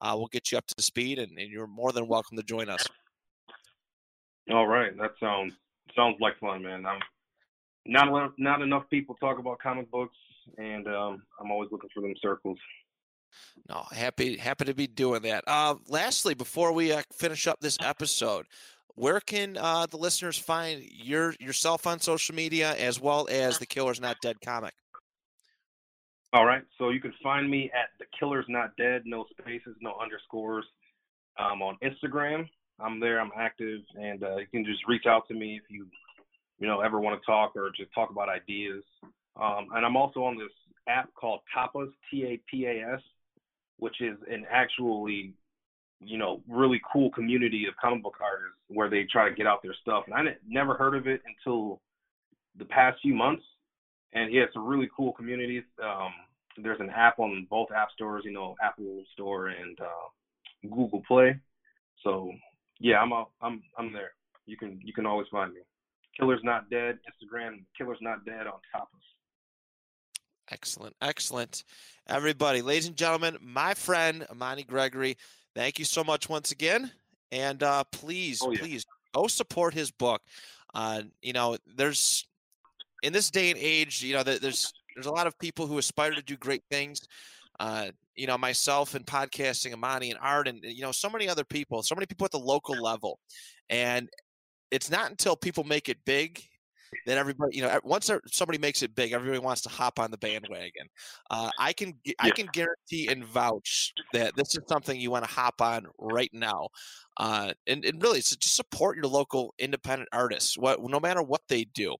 uh, 0.00 0.14
we'll 0.16 0.28
get 0.28 0.52
you 0.52 0.58
up 0.58 0.66
to 0.68 0.82
speed, 0.82 1.18
and, 1.18 1.36
and 1.36 1.50
you're 1.50 1.66
more 1.66 1.90
than 1.92 2.06
welcome 2.06 2.36
to 2.36 2.44
join 2.44 2.68
us. 2.68 2.86
All 4.50 4.66
right, 4.66 4.96
that 4.96 5.10
sounds 5.18 5.54
sounds 5.96 6.16
like 6.20 6.38
fun, 6.38 6.62
man. 6.62 6.86
I'm 6.86 7.00
not 7.86 8.32
not 8.38 8.62
enough 8.62 8.84
people 8.90 9.14
talk 9.16 9.38
about 9.38 9.58
comic 9.58 9.90
books, 9.90 10.16
and 10.58 10.86
um, 10.86 11.22
I'm 11.40 11.50
always 11.50 11.70
looking 11.72 11.90
for 11.94 12.00
them 12.00 12.14
circles. 12.20 12.58
No, 13.68 13.84
happy 13.92 14.36
happy 14.36 14.64
to 14.64 14.74
be 14.74 14.86
doing 14.86 15.22
that. 15.22 15.44
Uh, 15.46 15.76
lastly, 15.88 16.34
before 16.34 16.72
we 16.72 16.92
uh, 16.92 17.02
finish 17.12 17.46
up 17.46 17.60
this 17.60 17.78
episode, 17.80 18.46
where 18.94 19.20
can 19.20 19.56
uh, 19.56 19.86
the 19.86 19.96
listeners 19.96 20.36
find 20.36 20.82
your 20.82 21.34
yourself 21.40 21.86
on 21.86 22.00
social 22.00 22.34
media 22.34 22.74
as 22.76 23.00
well 23.00 23.28
as 23.30 23.58
the 23.58 23.66
Killers 23.66 24.00
Not 24.00 24.16
Dead 24.20 24.36
comic? 24.44 24.74
All 26.32 26.44
right, 26.44 26.62
so 26.78 26.90
you 26.90 27.00
can 27.00 27.12
find 27.22 27.50
me 27.50 27.70
at 27.74 27.88
the 27.98 28.04
Killers 28.18 28.46
Not 28.48 28.76
Dead, 28.76 29.02
no 29.04 29.26
spaces, 29.40 29.74
no 29.80 29.96
underscores, 30.00 30.64
um, 31.38 31.60
on 31.60 31.76
Instagram. 31.82 32.48
I'm 32.78 33.00
there. 33.00 33.20
I'm 33.20 33.32
active, 33.36 33.80
and 34.00 34.22
uh, 34.22 34.36
you 34.36 34.46
can 34.46 34.64
just 34.64 34.86
reach 34.86 35.06
out 35.06 35.26
to 35.28 35.34
me 35.34 35.60
if 35.62 35.70
you 35.70 35.86
you 36.60 36.66
know, 36.66 36.80
ever 36.80 37.00
want 37.00 37.20
to 37.20 37.26
talk 37.26 37.56
or 37.56 37.70
just 37.76 37.92
talk 37.94 38.10
about 38.10 38.28
ideas. 38.28 38.84
Um, 39.40 39.68
and 39.74 39.84
I'm 39.84 39.96
also 39.96 40.22
on 40.22 40.36
this 40.36 40.52
app 40.88 41.12
called 41.14 41.40
Tapas, 41.56 41.90
T-A-P-A-S, 42.10 43.00
which 43.78 44.00
is 44.00 44.18
an 44.30 44.44
actually, 44.50 45.32
you 46.00 46.18
know, 46.18 46.42
really 46.48 46.80
cool 46.92 47.10
community 47.10 47.66
of 47.66 47.74
comic 47.80 48.02
book 48.02 48.16
artists 48.20 48.58
where 48.68 48.90
they 48.90 49.06
try 49.10 49.28
to 49.28 49.34
get 49.34 49.46
out 49.46 49.62
their 49.62 49.74
stuff. 49.80 50.04
And 50.06 50.14
I 50.14 50.34
never 50.46 50.74
heard 50.74 50.94
of 50.94 51.06
it 51.06 51.22
until 51.26 51.80
the 52.58 52.66
past 52.66 52.98
few 53.00 53.14
months. 53.14 53.42
And 54.12 54.32
yeah, 54.32 54.42
it's 54.42 54.56
a 54.56 54.60
really 54.60 54.90
cool 54.94 55.12
community. 55.12 55.62
Um, 55.82 56.12
there's 56.62 56.80
an 56.80 56.90
app 56.90 57.18
on 57.18 57.46
both 57.48 57.68
app 57.74 57.88
stores, 57.94 58.24
you 58.26 58.32
know, 58.32 58.56
Apple 58.62 59.02
Store 59.14 59.48
and 59.48 59.78
uh, 59.80 60.68
Google 60.74 61.02
Play. 61.06 61.40
So 62.02 62.32
yeah, 62.80 62.98
I'm 62.98 63.12
a, 63.12 63.24
I'm 63.40 63.62
I'm 63.78 63.92
there. 63.92 64.12
You 64.46 64.56
can 64.56 64.80
you 64.82 64.92
can 64.92 65.06
always 65.06 65.28
find 65.30 65.54
me. 65.54 65.60
Killers 66.18 66.40
Not 66.42 66.70
Dead, 66.70 66.98
Instagram, 67.08 67.64
Killers 67.76 67.98
Not 68.00 68.24
Dead 68.24 68.46
on 68.46 68.60
Tapas. 68.74 68.86
Excellent, 70.50 70.96
excellent. 71.00 71.64
Everybody, 72.08 72.60
ladies 72.60 72.88
and 72.88 72.96
gentlemen, 72.96 73.36
my 73.40 73.74
friend 73.74 74.26
Immani 74.32 74.66
Gregory, 74.66 75.16
thank 75.54 75.78
you 75.78 75.84
so 75.84 76.02
much 76.02 76.28
once 76.28 76.50
again. 76.50 76.90
And 77.30 77.62
uh, 77.62 77.84
please, 77.92 78.40
oh, 78.42 78.50
yeah. 78.50 78.58
please 78.58 78.84
go 79.14 79.28
support 79.28 79.74
his 79.74 79.92
book. 79.92 80.20
Uh, 80.74 81.02
you 81.22 81.32
know, 81.32 81.56
there's 81.76 82.26
in 83.02 83.12
this 83.12 83.30
day 83.30 83.50
and 83.50 83.58
age, 83.60 84.02
you 84.02 84.14
know, 84.14 84.22
there's 84.22 84.72
there's 84.94 85.06
a 85.06 85.12
lot 85.12 85.26
of 85.26 85.38
people 85.38 85.66
who 85.66 85.78
aspire 85.78 86.12
to 86.12 86.22
do 86.22 86.36
great 86.36 86.62
things. 86.70 87.00
Uh, 87.60 87.90
you 88.16 88.26
know, 88.26 88.36
myself 88.38 88.94
and 88.94 89.06
podcasting, 89.06 89.74
Immani 89.74 90.10
and 90.10 90.18
Art, 90.20 90.48
and 90.48 90.60
you 90.62 90.82
know, 90.82 90.92
so 90.92 91.08
many 91.08 91.28
other 91.28 91.44
people, 91.44 91.82
so 91.82 91.94
many 91.94 92.06
people 92.06 92.24
at 92.24 92.30
the 92.30 92.38
local 92.38 92.74
level. 92.74 93.18
And 93.68 94.08
it's 94.70 94.90
not 94.90 95.10
until 95.10 95.36
people 95.36 95.64
make 95.64 95.88
it 95.88 95.98
big 96.04 96.42
that 97.06 97.18
everybody, 97.18 97.56
you 97.56 97.62
know, 97.62 97.80
once 97.84 98.10
somebody 98.32 98.58
makes 98.58 98.82
it 98.82 98.94
big, 98.94 99.12
everybody 99.12 99.38
wants 99.38 99.62
to 99.62 99.68
hop 99.68 99.98
on 99.98 100.10
the 100.10 100.18
bandwagon. 100.18 100.88
Uh, 101.30 101.50
I 101.58 101.72
can. 101.72 101.94
I 102.18 102.30
can 102.30 102.46
guarantee 102.52 103.08
and 103.08 103.24
vouch 103.24 103.92
that 104.12 104.34
this 104.36 104.54
is 104.54 104.60
something 104.68 104.98
you 104.98 105.10
want 105.10 105.24
to 105.24 105.30
hop 105.30 105.62
on 105.62 105.86
right 105.98 106.30
now, 106.32 106.68
uh, 107.16 107.52
and, 107.66 107.84
and 107.84 108.02
really 108.02 108.18
just 108.18 108.56
support 108.56 108.96
your 108.96 109.06
local 109.06 109.54
independent 109.58 110.08
artists. 110.12 110.58
What 110.58 110.82
no 110.82 111.00
matter 111.00 111.22
what 111.22 111.42
they 111.48 111.64
do, 111.64 111.96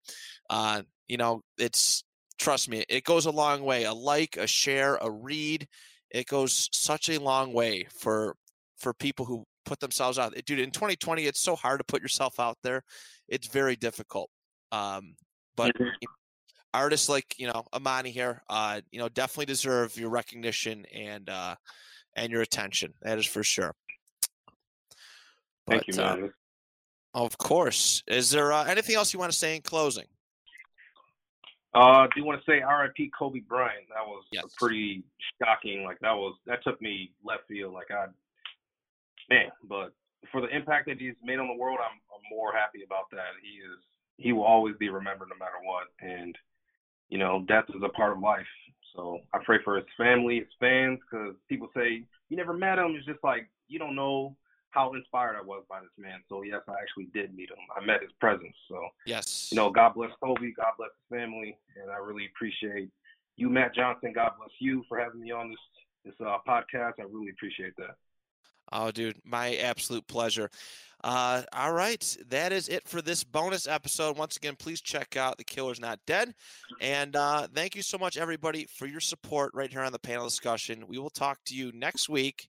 uh, 0.48 0.82
you 1.06 1.16
know, 1.16 1.42
it's 1.58 2.04
trust 2.38 2.68
me, 2.68 2.84
it 2.88 3.04
goes 3.04 3.26
a 3.26 3.30
long 3.30 3.62
way. 3.62 3.84
A 3.84 3.92
like, 3.92 4.36
a 4.36 4.46
share, 4.46 4.96
a 5.00 5.10
read, 5.10 5.68
it 6.10 6.26
goes 6.26 6.68
such 6.72 7.08
a 7.08 7.20
long 7.20 7.52
way 7.52 7.86
for 7.96 8.34
for 8.78 8.92
people 8.94 9.26
who 9.26 9.44
put 9.64 9.80
themselves 9.80 10.18
out. 10.18 10.34
Dude, 10.46 10.60
in 10.60 10.70
2020, 10.70 11.26
it's 11.26 11.40
so 11.40 11.56
hard 11.56 11.80
to 11.80 11.84
put 11.84 12.02
yourself 12.02 12.40
out 12.40 12.58
there. 12.62 12.82
It's 13.28 13.46
very 13.48 13.76
difficult. 13.76 14.30
Um, 14.72 15.14
but 15.56 15.74
mm-hmm. 15.74 15.84
you 15.84 16.08
know, 16.08 16.14
artists 16.74 17.08
like 17.08 17.34
you 17.38 17.46
know 17.46 17.64
Immani 17.72 18.08
here, 18.08 18.42
uh, 18.48 18.80
you 18.90 18.98
know, 18.98 19.08
definitely 19.08 19.46
deserve 19.46 19.96
your 19.96 20.10
recognition 20.10 20.84
and 20.94 21.28
uh, 21.28 21.54
and 22.16 22.30
your 22.30 22.42
attention. 22.42 22.94
That 23.02 23.18
is 23.18 23.26
for 23.26 23.42
sure. 23.42 23.74
But, 25.66 25.84
Thank 25.84 25.88
you, 25.88 26.02
uh, 26.02 26.16
man. 26.16 26.24
Uh, 26.24 27.24
of 27.24 27.38
course. 27.38 28.02
Is 28.06 28.30
there 28.30 28.52
uh, 28.52 28.64
anything 28.64 28.96
else 28.96 29.12
you 29.12 29.18
want 29.18 29.32
to 29.32 29.38
say 29.38 29.56
in 29.56 29.62
closing? 29.62 30.06
Uh, 31.72 32.06
do 32.06 32.12
you 32.16 32.24
want 32.24 32.40
to 32.40 32.50
say 32.50 32.60
R.I.P. 32.60 33.12
Kobe 33.16 33.40
Bryant? 33.40 33.86
That 33.90 34.04
was 34.04 34.24
yes. 34.32 34.44
pretty 34.58 35.04
shocking. 35.40 35.84
Like 35.84 35.98
that 36.00 36.14
was 36.14 36.36
that 36.46 36.64
took 36.64 36.80
me 36.82 37.12
left 37.24 37.46
field. 37.48 37.74
Like 37.74 37.90
I 37.92 38.06
man, 39.30 39.50
but 39.68 39.94
for 40.30 40.40
the 40.40 40.54
impact 40.54 40.86
that 40.88 40.98
he's 40.98 41.14
made 41.24 41.38
on 41.38 41.48
the 41.48 41.54
world, 41.54 41.78
I'm, 41.80 41.98
I'm 42.12 42.22
more 42.30 42.52
happy 42.52 42.82
about 42.84 43.10
that. 43.12 43.38
He 43.42 43.58
is 43.58 43.78
he 44.18 44.32
will 44.32 44.44
always 44.44 44.76
be 44.78 44.90
remembered 44.90 45.28
no 45.30 45.38
matter 45.38 45.56
what, 45.62 45.86
and 46.00 46.36
you 47.08 47.18
know 47.18 47.44
death 47.48 47.64
is 47.70 47.82
a 47.82 47.88
part 47.88 48.12
of 48.12 48.18
life. 48.18 48.46
So 48.94 49.20
I 49.32 49.38
pray 49.44 49.58
for 49.64 49.76
his 49.76 49.86
family, 49.96 50.40
his 50.40 50.48
fans, 50.58 50.98
because 51.00 51.34
people 51.48 51.70
say 51.74 52.04
you 52.28 52.36
never 52.36 52.52
met 52.52 52.78
him. 52.78 52.94
It's 52.96 53.06
just 53.06 53.24
like 53.24 53.48
you 53.68 53.78
don't 53.78 53.96
know 53.96 54.36
how 54.70 54.92
inspired 54.94 55.36
I 55.36 55.42
was 55.42 55.64
by 55.68 55.80
this 55.80 55.90
man. 55.98 56.20
So 56.28 56.42
yes, 56.42 56.60
I 56.68 56.74
actually 56.80 57.08
did 57.14 57.34
meet 57.34 57.50
him. 57.50 57.58
I 57.74 57.84
met 57.84 58.02
his 58.02 58.12
presence. 58.20 58.54
So 58.68 58.80
yes, 59.06 59.48
you 59.50 59.56
know, 59.56 59.70
God 59.70 59.94
bless 59.94 60.10
Kobe, 60.22 60.52
God 60.52 60.74
bless 60.76 60.90
his 60.90 61.18
family, 61.18 61.56
and 61.80 61.90
I 61.90 61.96
really 61.96 62.26
appreciate 62.34 62.90
you, 63.36 63.48
Matt 63.48 63.74
Johnson. 63.74 64.12
God 64.14 64.32
bless 64.38 64.50
you 64.58 64.84
for 64.88 64.98
having 64.98 65.20
me 65.20 65.30
on 65.30 65.48
this 65.48 65.58
this 66.04 66.14
uh, 66.20 66.38
podcast. 66.46 66.94
I 66.98 67.04
really 67.10 67.30
appreciate 67.30 67.76
that. 67.76 67.96
Oh, 68.72 68.90
dude, 68.90 69.16
my 69.24 69.56
absolute 69.56 70.06
pleasure. 70.06 70.50
Uh, 71.02 71.42
all 71.54 71.72
right, 71.72 72.16
that 72.28 72.52
is 72.52 72.68
it 72.68 72.86
for 72.86 73.00
this 73.00 73.24
bonus 73.24 73.66
episode. 73.66 74.18
Once 74.18 74.36
again, 74.36 74.54
please 74.58 74.82
check 74.82 75.16
out 75.16 75.38
The 75.38 75.44
Killer's 75.44 75.80
Not 75.80 75.98
Dead. 76.06 76.34
And 76.80 77.16
uh, 77.16 77.48
thank 77.54 77.74
you 77.74 77.82
so 77.82 77.96
much, 77.96 78.18
everybody, 78.18 78.66
for 78.76 78.86
your 78.86 79.00
support 79.00 79.52
right 79.54 79.70
here 79.70 79.80
on 79.80 79.92
the 79.92 79.98
panel 79.98 80.26
discussion. 80.26 80.84
We 80.86 80.98
will 80.98 81.10
talk 81.10 81.38
to 81.46 81.54
you 81.54 81.72
next 81.72 82.10
week, 82.10 82.48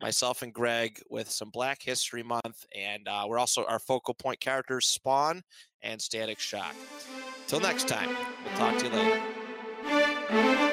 myself 0.00 0.42
and 0.42 0.52
Greg, 0.52 1.00
with 1.08 1.30
some 1.30 1.50
Black 1.50 1.80
History 1.80 2.24
Month. 2.24 2.66
And 2.76 3.06
uh, 3.06 3.24
we're 3.28 3.38
also 3.38 3.64
our 3.64 3.78
focal 3.78 4.14
point 4.14 4.40
characters, 4.40 4.88
Spawn 4.88 5.42
and 5.80 6.02
Static 6.02 6.40
Shock. 6.40 6.74
Till 7.46 7.60
next 7.60 7.86
time, 7.86 8.08
we'll 8.44 8.58
talk 8.58 8.76
to 8.78 8.86
you 8.86 8.90
later. 8.90 10.72